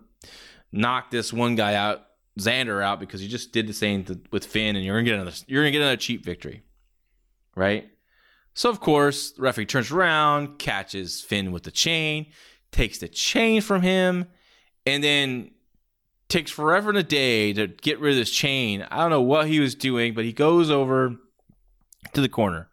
[0.71, 2.05] knock this one guy out,
[2.39, 5.19] Xander out because you just did the same with Finn and you're going to get
[5.19, 6.63] another you're to get another cheap victory.
[7.55, 7.89] Right?
[8.53, 12.27] So of course, the referee turns around, catches Finn with the chain,
[12.71, 14.27] takes the chain from him,
[14.85, 15.51] and then
[16.29, 18.85] takes forever and a day to get rid of this chain.
[18.89, 21.15] I don't know what he was doing, but he goes over
[22.13, 22.69] to the corner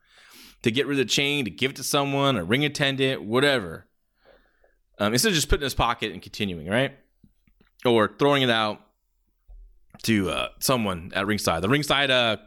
[0.62, 3.86] to get rid of the chain, to give it to someone, a ring attendant, whatever.
[4.98, 6.96] Um, instead of just putting it in his pocket and continuing, right?
[7.84, 8.80] Or throwing it out
[10.04, 11.62] to uh, someone at ringside.
[11.62, 12.38] The ringside, uh,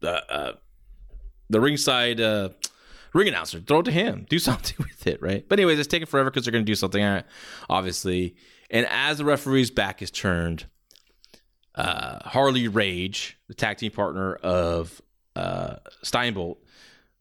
[0.00, 0.52] the uh,
[1.48, 2.50] the ringside uh,
[3.14, 4.26] ring announcer, throw it to him.
[4.28, 5.46] Do something with it, right?
[5.48, 7.22] But anyways, it's taking forever because they're going to do something,
[7.68, 8.36] obviously.
[8.70, 10.66] And as the referee's back is turned,
[11.74, 15.02] uh, Harley Rage, the tag team partner of
[15.34, 16.58] uh, Steinbolt,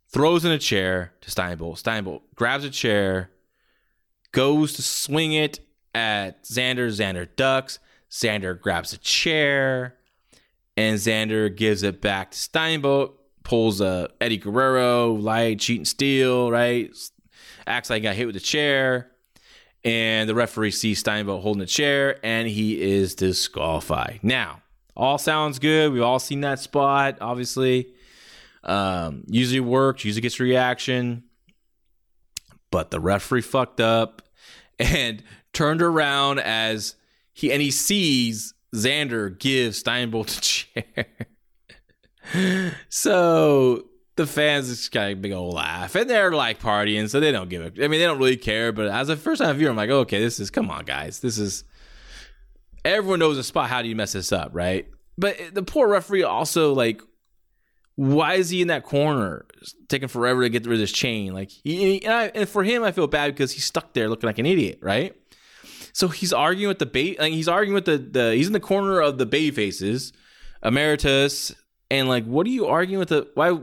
[0.10, 1.82] throws in a chair to Steinbolt.
[1.82, 3.32] Steinbolt grabs a chair,
[4.32, 5.60] goes to swing it
[5.95, 6.88] at Xander.
[6.88, 7.80] Xander ducks.
[8.12, 9.95] Xander grabs a chair,
[10.76, 13.14] and Xander gives it back to Steinbolt.
[13.43, 16.91] Pulls a Eddie Guerrero, light, cheat and steal, right?
[17.66, 19.09] Acts like he got hit with a chair
[19.84, 24.20] and the referee sees Steinbolt holding a chair, and he is disqualified.
[24.24, 24.62] Now,
[24.96, 25.94] all sounds good.
[25.94, 27.88] We've all seen that spot, obviously.
[28.64, 31.24] Um, usually works, usually gets reaction,
[32.72, 34.22] but the referee fucked up
[34.78, 35.24] and
[35.54, 36.96] turned around as
[37.34, 40.42] he and he sees Xander give Steinbolt a
[40.94, 41.06] chair.
[42.90, 43.89] so
[44.20, 47.49] the fans just got a big old laugh and they're like partying, so they don't
[47.49, 47.86] give a.
[47.86, 48.74] I mean, they don't really care.
[48.74, 51.38] But as a first time viewer, I'm like, okay, this is come on, guys, this
[51.38, 51.63] is.
[52.84, 53.70] Everyone knows a spot.
[53.70, 54.88] How do you mess this up, right?
[55.17, 57.01] But the poor referee also like,
[57.95, 59.45] why is he in that corner,
[59.88, 61.34] taking forever to get rid of this chain?
[61.34, 64.28] Like, he, and, I, and for him, I feel bad because he's stuck there looking
[64.28, 65.15] like an idiot, right?
[65.93, 67.20] So he's arguing with the bait.
[67.20, 68.36] Like he's arguing with the the.
[68.36, 70.11] He's in the corner of the babyfaces,
[70.61, 71.55] Emeritus
[71.92, 73.58] and like, what are you arguing with the why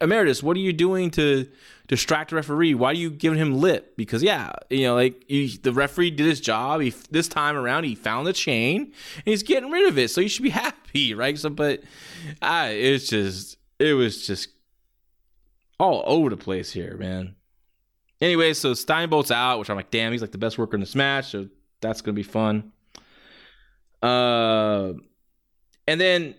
[0.00, 0.42] emeritus?
[0.42, 1.48] What are you doing to
[1.88, 2.74] distract the referee?
[2.74, 3.96] Why are you giving him lip?
[3.96, 6.80] Because yeah, you know, like he, the referee did his job.
[6.80, 10.20] He this time around he found the chain and he's getting rid of it, so
[10.20, 11.36] you should be happy, right?
[11.36, 11.82] So, but
[12.40, 14.50] I, it's just it was just
[15.80, 17.34] all over the place here, man.
[18.20, 20.94] Anyway, so Steinbolt's out, which I'm like, damn, he's like the best worker in this
[20.94, 21.48] match, so
[21.80, 22.72] that's gonna be fun.
[24.00, 24.92] Uh,
[25.88, 26.36] and then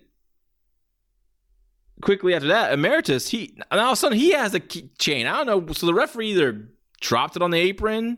[2.02, 5.28] quickly after that, Emeritus, he and all of a sudden he has a chain.
[5.28, 5.74] I don't know.
[5.74, 6.70] So the referee either
[7.02, 8.18] dropped it on the apron,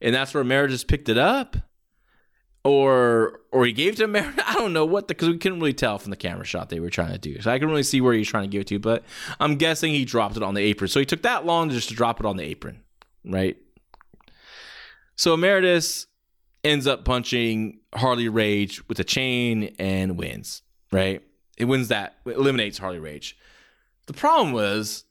[0.00, 1.56] and that's where Emeritus picked it up,
[2.64, 4.44] or or he gave it to Emeritus.
[4.46, 6.80] I don't know what the because we couldn't really tell from the camera shot they
[6.80, 7.40] were trying to do.
[7.40, 9.04] So I can really see where he's trying to give it to, but
[9.38, 10.88] I'm guessing he dropped it on the apron.
[10.88, 12.82] So he took that long just to drop it on the apron,
[13.24, 13.56] right?
[15.16, 16.06] So Emeritus
[16.64, 21.22] ends up punching Harley Rage with a chain and wins, right?
[21.60, 23.36] It wins that, it eliminates Harley Rage.
[24.06, 25.04] The problem was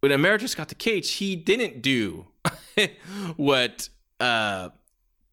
[0.00, 2.26] when Emeritus got the cage, he didn't do
[3.36, 4.70] what uh,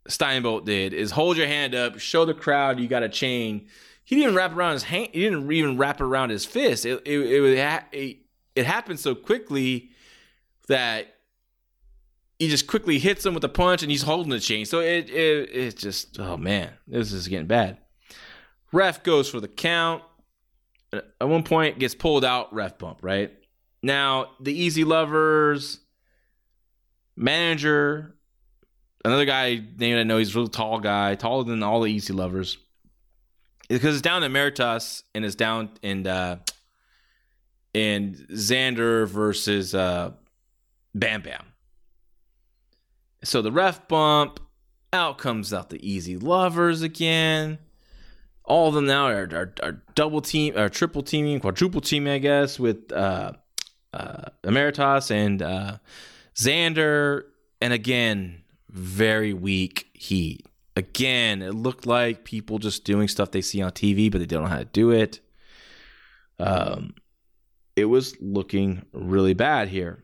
[0.08, 3.68] Steinbolt did: is hold your hand up, show the crowd you got a chain.
[4.04, 5.10] He didn't even wrap around his hand.
[5.12, 6.86] He didn't even wrap around his fist.
[6.86, 8.18] It it it, it,
[8.56, 9.90] it happened so quickly
[10.68, 11.16] that
[12.38, 14.66] he just quickly hits him with a punch, and he's holding the chain.
[14.66, 17.80] So it it it just oh man, this is getting bad.
[18.76, 20.04] Ref goes for the count.
[20.92, 22.54] At one point, gets pulled out.
[22.54, 23.00] Ref bump.
[23.02, 23.32] Right
[23.82, 25.80] now, the Easy Lovers
[27.16, 28.16] manager,
[29.06, 32.12] another guy named I know he's a real tall guy, taller than all the Easy
[32.12, 32.58] Lovers,
[33.70, 36.40] because it's down in Emeritus and it's down in uh,
[37.74, 40.12] and Xander versus uh,
[40.94, 41.46] Bam Bam.
[43.24, 44.42] So the ref bump,
[44.92, 47.60] out comes out the easy lovers again.
[48.46, 52.20] All of them now are, are, are double team or triple teaming, quadruple teaming, I
[52.20, 53.34] guess, with uh,
[53.94, 55.78] uh, Emeritus and uh,
[56.36, 57.24] Xander.
[57.62, 60.46] And again, very weak heat.
[60.76, 64.44] Again, it looked like people just doing stuff they see on TV, but they don't
[64.44, 65.22] know how to do it.
[66.38, 66.96] Um,
[67.76, 70.04] it was looking really bad here.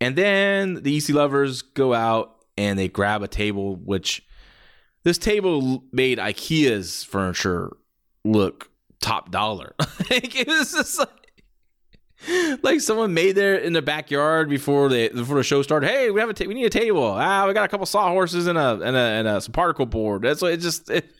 [0.00, 4.22] And then the Easy Lovers go out and they grab a table, which
[5.08, 7.74] this table made IKEA's furniture
[8.24, 9.74] look top dollar.
[10.10, 11.08] like it was just like
[12.62, 15.88] like someone made there in the backyard before the before the show started.
[15.88, 17.04] Hey, we have a ta- we need a table.
[17.04, 20.22] Ah, we got a couple sawhorses and a and a and a some particle board.
[20.22, 20.90] That's what it just.
[20.90, 21.10] It,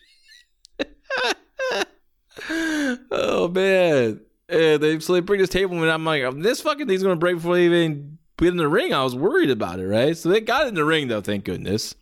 [3.11, 7.01] oh man, and they so they bring this table and I'm like, this fucking thing's
[7.01, 8.93] gonna break before they even get in the ring.
[8.93, 10.15] I was worried about it, right?
[10.15, 11.95] So they got in the ring though, thank goodness.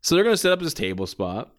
[0.00, 1.52] So they're gonna set up this table spot.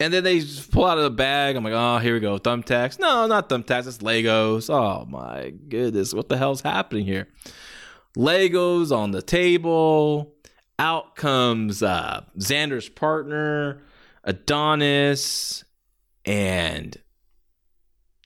[0.00, 1.56] And then they pull out of the bag.
[1.56, 2.38] I'm like, oh, here we go.
[2.38, 2.98] Thumbtacks.
[2.98, 3.86] No, not thumbtacks.
[3.86, 4.70] It's Legos.
[4.72, 6.14] Oh my goodness.
[6.14, 7.28] What the hell's happening here?
[8.16, 10.34] Legos on the table.
[10.78, 13.82] Out comes uh, Xander's partner,
[14.24, 15.62] Adonis,
[16.24, 16.96] and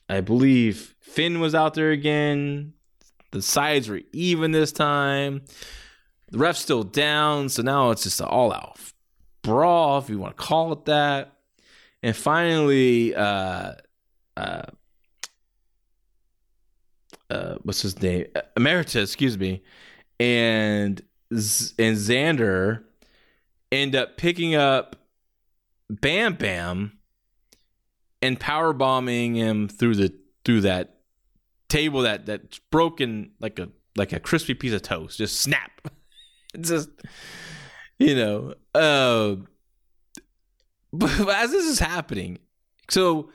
[0.07, 2.71] I believe Finn was out there again.
[3.31, 5.41] The sides were even this time.
[6.29, 8.79] The ref's still down, so now it's just an all out
[9.45, 11.33] brawl, if you want to call it that.
[12.03, 13.73] And finally, uh,
[14.35, 14.63] uh,
[17.29, 18.25] uh, what's his name?
[18.57, 19.63] Emeritus, excuse me,
[20.19, 21.01] and
[21.33, 22.83] Z- and Xander
[23.71, 24.95] end up picking up
[25.89, 26.99] Bam Bam
[28.21, 30.13] and power bombing him through the
[30.43, 30.97] through that
[31.69, 35.17] table that that's broken like a like a crispy piece of toast.
[35.17, 35.71] Just snap.
[36.61, 36.89] Just
[37.99, 38.53] you know.
[38.73, 39.35] Uh,
[40.91, 42.39] but as this is happening,
[42.89, 43.29] so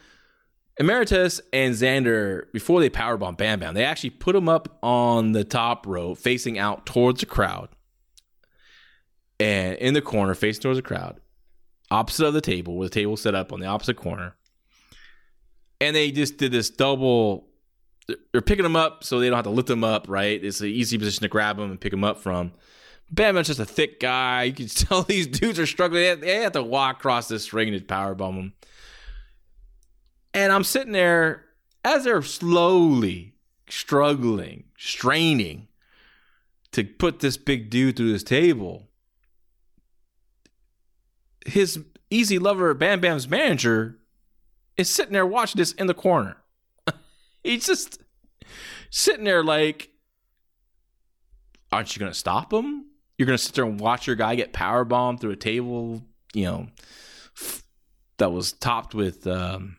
[0.79, 5.45] Emeritus and Xander, before they powerbomb Bam Bam, they actually put him up on the
[5.45, 7.69] top row, facing out towards the crowd,
[9.39, 11.21] and in the corner, facing towards the crowd,
[11.91, 14.37] opposite of the table, with the table set up on the opposite corner.
[15.83, 17.49] And they just did this double.
[18.33, 20.43] They're picking them up so they don't have to lift them up, right?
[20.43, 22.53] It's an easy position to grab them and pick them up from.
[23.11, 24.45] Bam Bam's just a thick guy.
[24.45, 26.03] You can tell these dudes are struggling.
[26.03, 28.53] They have, they have to walk across this ring to powerbomb him.
[30.33, 31.45] And I'm sitting there
[31.85, 33.35] as they're slowly
[33.69, 35.69] struggling, straining
[36.73, 38.89] to put this big dude through this table.
[41.47, 41.81] His
[42.11, 43.99] easy lover, Bam Bam's manager,
[44.77, 46.37] is sitting there watching this in the corner.
[47.45, 48.01] He's just
[48.91, 49.91] sitting there like,
[51.73, 52.90] aren't you going to stop him?
[53.21, 56.01] You're going to sit there and watch your guy get power bombed through a table,
[56.33, 56.69] you know,
[58.17, 59.77] that was topped with um,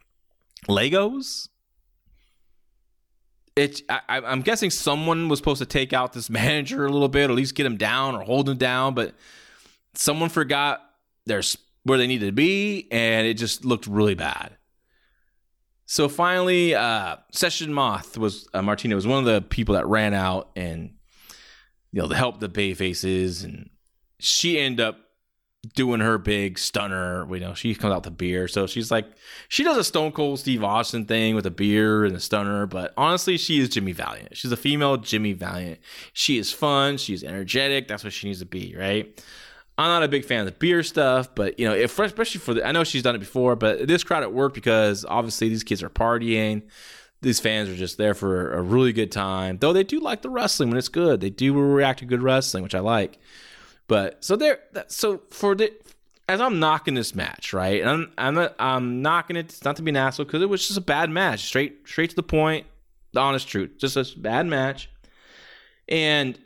[0.67, 1.49] Legos.
[3.55, 7.31] It, I, I'm guessing someone was supposed to take out this manager a little bit,
[7.31, 9.15] or at least get him down or hold him down, but
[9.95, 10.79] someone forgot
[11.25, 14.55] there's where they needed to be, and it just looked really bad.
[15.87, 20.13] So finally, uh, Session Moth was uh, Martina was one of the people that ran
[20.13, 20.91] out and
[21.91, 23.69] you know to help the Babyfaces, and
[24.19, 24.97] she ended up
[25.75, 27.27] doing her big stunner.
[27.33, 29.05] You know, she comes out the beer, so she's like
[29.47, 32.65] she does a Stone Cold Steve Austin thing with a beer and a stunner.
[32.65, 34.35] But honestly, she is Jimmy Valiant.
[34.35, 35.79] She's a female Jimmy Valiant.
[36.13, 36.97] She is fun.
[36.97, 37.87] She's energetic.
[37.87, 39.23] That's what she needs to be, right?
[39.77, 42.53] I'm not a big fan of the beer stuff, but you know, if, especially for
[42.53, 45.63] the, I know she's done it before, but this crowd at work because obviously these
[45.63, 46.63] kids are partying.
[47.21, 49.57] These fans are just there for a really good time.
[49.59, 51.21] Though they do like the wrestling when it's good.
[51.21, 53.19] They do react to good wrestling, which I like.
[53.87, 55.71] But so there, so for the
[56.31, 57.85] as I'm knocking this match, right?
[57.85, 59.47] I'm I'm, I'm knocking it.
[59.47, 62.09] It's not to be an asshole because it was just a bad match, straight straight
[62.11, 62.65] to the point,
[63.11, 64.89] the honest truth, just a bad match.
[65.89, 66.39] And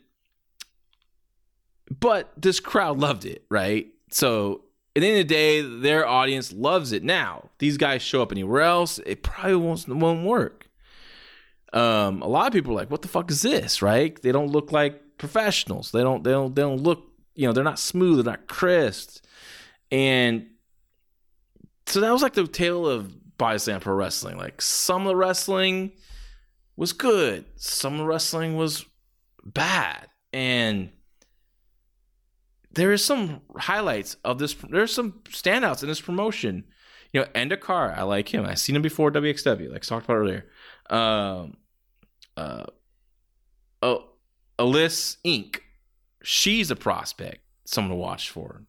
[1.99, 3.88] but this crowd loved it, right?
[4.09, 4.63] So
[4.95, 7.03] at the end of the day, their audience loves it.
[7.03, 10.64] Now these guys show up anywhere else, it probably won't won't work.
[11.76, 14.19] Um, a lot of people are like, "What the fuck is this?" Right?
[14.21, 15.91] They don't look like professionals.
[15.91, 16.23] They don't.
[16.23, 16.55] They don't.
[16.55, 17.03] They don't look.
[17.36, 18.17] You know, they're not smooth.
[18.17, 19.23] They're not crisp.
[19.91, 20.47] And
[21.86, 23.13] so that was like the tale of
[23.57, 24.38] Slam Pro Wrestling.
[24.38, 25.91] Like some of the wrestling
[26.76, 28.86] was good, some of the wrestling was
[29.43, 30.89] bad, and
[32.71, 34.55] there is some highlights of this.
[34.69, 36.65] There's some standouts in this promotion.
[37.13, 38.45] You know, Ender Kara, I like him.
[38.45, 40.45] I've seen him before WXW, like I talked about earlier.
[40.89, 41.55] Um,
[42.38, 42.65] uh,
[43.81, 44.05] oh,
[44.59, 45.59] Alysse Inc.
[46.23, 48.63] She's a prospect, someone to watch for.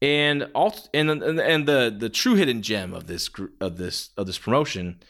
[0.00, 3.30] And all and and the the true hidden gem of this
[3.60, 5.00] of this of this promotion,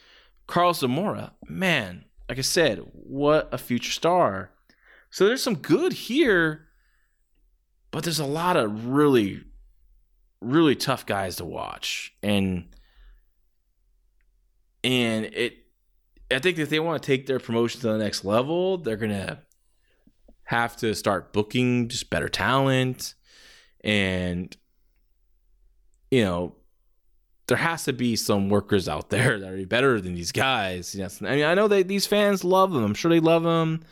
[0.46, 1.32] Carlos Zamora.
[1.48, 4.50] Man, like I said, what a future star.
[5.10, 6.66] So there's some good here,
[7.90, 9.44] but there's a lot of really
[10.42, 12.12] really tough guys to watch.
[12.22, 12.68] And
[14.84, 15.61] and it
[16.34, 19.40] I think if they want to take their promotion to the next level, they're gonna
[20.44, 23.14] have to start booking just better talent
[23.82, 24.56] and
[26.10, 26.54] you know
[27.46, 30.94] there has to be some workers out there that are better than these guys.
[30.94, 32.84] Yes, I mean I know that these fans love them.
[32.84, 33.82] I'm sure they love them.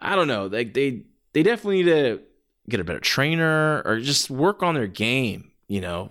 [0.00, 0.46] I don't know.
[0.46, 2.20] Like they they definitely need to
[2.68, 5.52] get a better trainer or just work on their game.
[5.68, 6.10] You know,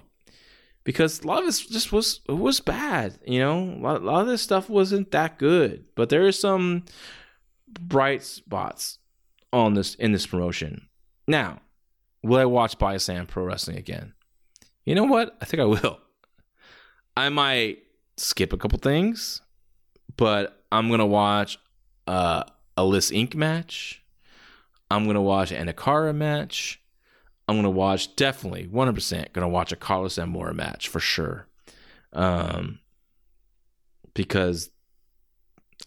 [0.90, 3.20] because a lot of this just was it was bad.
[3.24, 5.86] You know, a lot, a lot of this stuff wasn't that good.
[5.94, 6.86] But there are some
[7.80, 8.98] bright spots
[9.54, 10.88] on this in this promotion.
[11.28, 11.62] Now,
[12.24, 14.14] will I watch Slam Pro Wrestling again?
[14.84, 15.38] You know what?
[15.40, 16.00] I think I will.
[17.16, 17.84] I might
[18.18, 19.44] skip a couple things,
[20.18, 21.60] but I'm gonna watch
[22.08, 23.36] uh, a Alysse Inc.
[23.36, 24.04] match.
[24.90, 26.79] I'm gonna watch an Akara match.
[27.50, 31.48] I'm gonna watch definitely 100% gonna watch a Carlos Zamora match for sure,
[32.14, 32.78] um,
[34.14, 34.70] because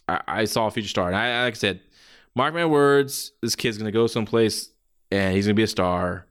[0.08, 1.80] I, I saw a future star, and I like I said,
[2.34, 4.70] mark my words, this kid's gonna go someplace
[5.12, 6.26] and he's gonna be a star.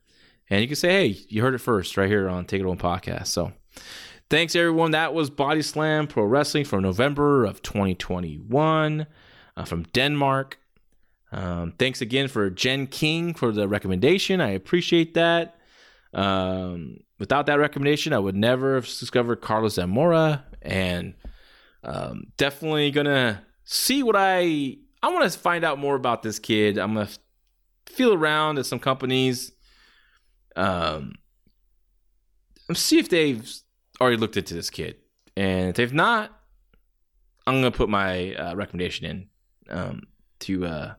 [0.49, 2.77] And you can say, hey, you heard it first right here on Take It Home
[2.77, 3.27] Podcast.
[3.27, 3.53] So
[4.29, 4.91] thanks everyone.
[4.91, 9.07] That was Body Slam Pro Wrestling from November of 2021
[9.55, 10.59] uh, from Denmark.
[11.32, 14.41] Um, thanks again for Jen King for the recommendation.
[14.41, 15.55] I appreciate that.
[16.13, 21.13] Um, without that recommendation, I would never have discovered Carlos Zamora, and
[21.84, 26.77] um, definitely gonna see what I I want to find out more about this kid.
[26.77, 27.09] I'm gonna
[27.86, 29.53] feel around at some companies,
[30.55, 31.13] um,
[32.73, 33.49] see if they've
[34.01, 34.97] already looked into this kid,
[35.38, 36.38] and if they've not,
[37.47, 39.29] I'm gonna put my uh, recommendation in
[39.69, 40.01] um,
[40.41, 40.93] to uh,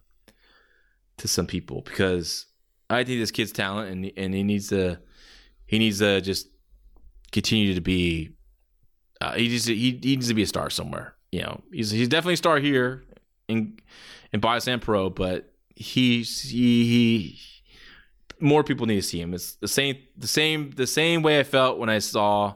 [1.23, 2.47] to some people because
[2.91, 4.99] I think this kid's talent and and he needs to
[5.66, 6.49] he needs to just
[7.31, 8.33] continue to be
[9.20, 11.14] uh, he to, he, he needs to be a star somewhere.
[11.31, 13.05] You know, he's he's definitely a star here
[13.47, 13.79] in
[14.33, 17.41] in Body Slam Pro, but he's he, he
[18.41, 19.33] more people need to see him.
[19.33, 22.55] It's the same the same the same way I felt when I saw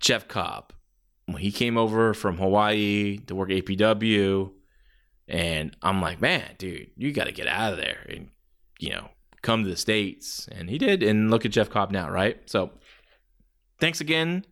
[0.00, 0.72] Jeff Cobb
[1.26, 4.50] when he came over from Hawaii to work APW
[5.28, 8.30] and I'm like, man, dude, you got to get out of there and,
[8.78, 9.08] you know,
[9.42, 10.48] come to the States.
[10.50, 11.02] And he did.
[11.02, 12.38] And look at Jeff Cobb now, right?
[12.46, 12.70] So
[13.78, 14.46] thanks again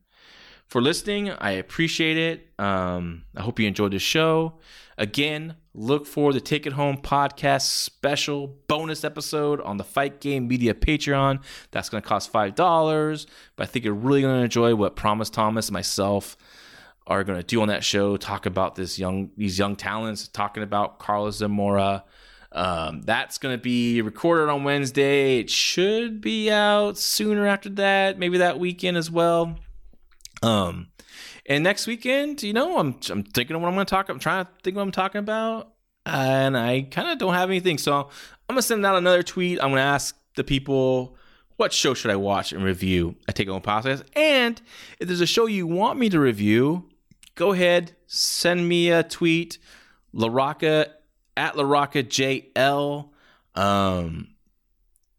[0.66, 1.30] for listening.
[1.30, 2.48] I appreciate it.
[2.58, 4.58] Um, I hope you enjoyed the show.
[4.98, 10.48] Again, look for the Take It Home podcast special bonus episode on the Fight Game
[10.48, 11.42] Media Patreon.
[11.70, 13.26] That's going to cost $5.
[13.56, 16.36] But I think you're really going to enjoy what Promise Thomas myself
[17.06, 18.16] are going to do on that show.
[18.16, 20.28] Talk about this young these young talents.
[20.28, 22.04] Talking about Carlos Zamora.
[22.52, 25.40] Um, that's going to be recorded on Wednesday.
[25.40, 29.58] It should be out sooner after that, maybe that weekend as well.
[30.42, 30.88] Um,
[31.44, 34.08] and next weekend, you know, I'm I'm thinking of what I'm going to talk.
[34.08, 35.72] I'm trying to think what I'm talking about,
[36.04, 37.78] and I kind of don't have anything.
[37.78, 37.94] So
[38.48, 39.58] I'm going to send out another tweet.
[39.60, 41.16] I'm going to ask the people
[41.56, 44.02] what show should I watch and review I Take Home Podcast.
[44.14, 44.60] And
[44.98, 46.88] if there's a show you want me to review,
[47.36, 49.58] go ahead, send me a tweet,
[50.12, 50.88] LaRocca
[51.36, 53.10] at LaRocca JL.
[53.54, 54.34] Um,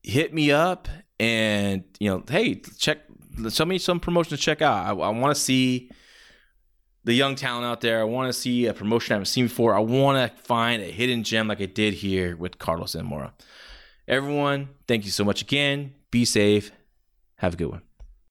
[0.03, 0.89] hit me up
[1.19, 2.99] and you know, hey, check
[3.49, 4.85] show me some promotion to check out.
[4.85, 5.89] I, I want to see
[7.03, 8.01] the young talent out there.
[8.01, 9.73] I want to see a promotion I haven't seen before.
[9.73, 13.33] I want to find a hidden gem like I did here with Carlos Zamora.
[14.07, 15.93] Everyone, thank you so much again.
[16.11, 16.71] Be safe.
[17.37, 17.86] Have a good one.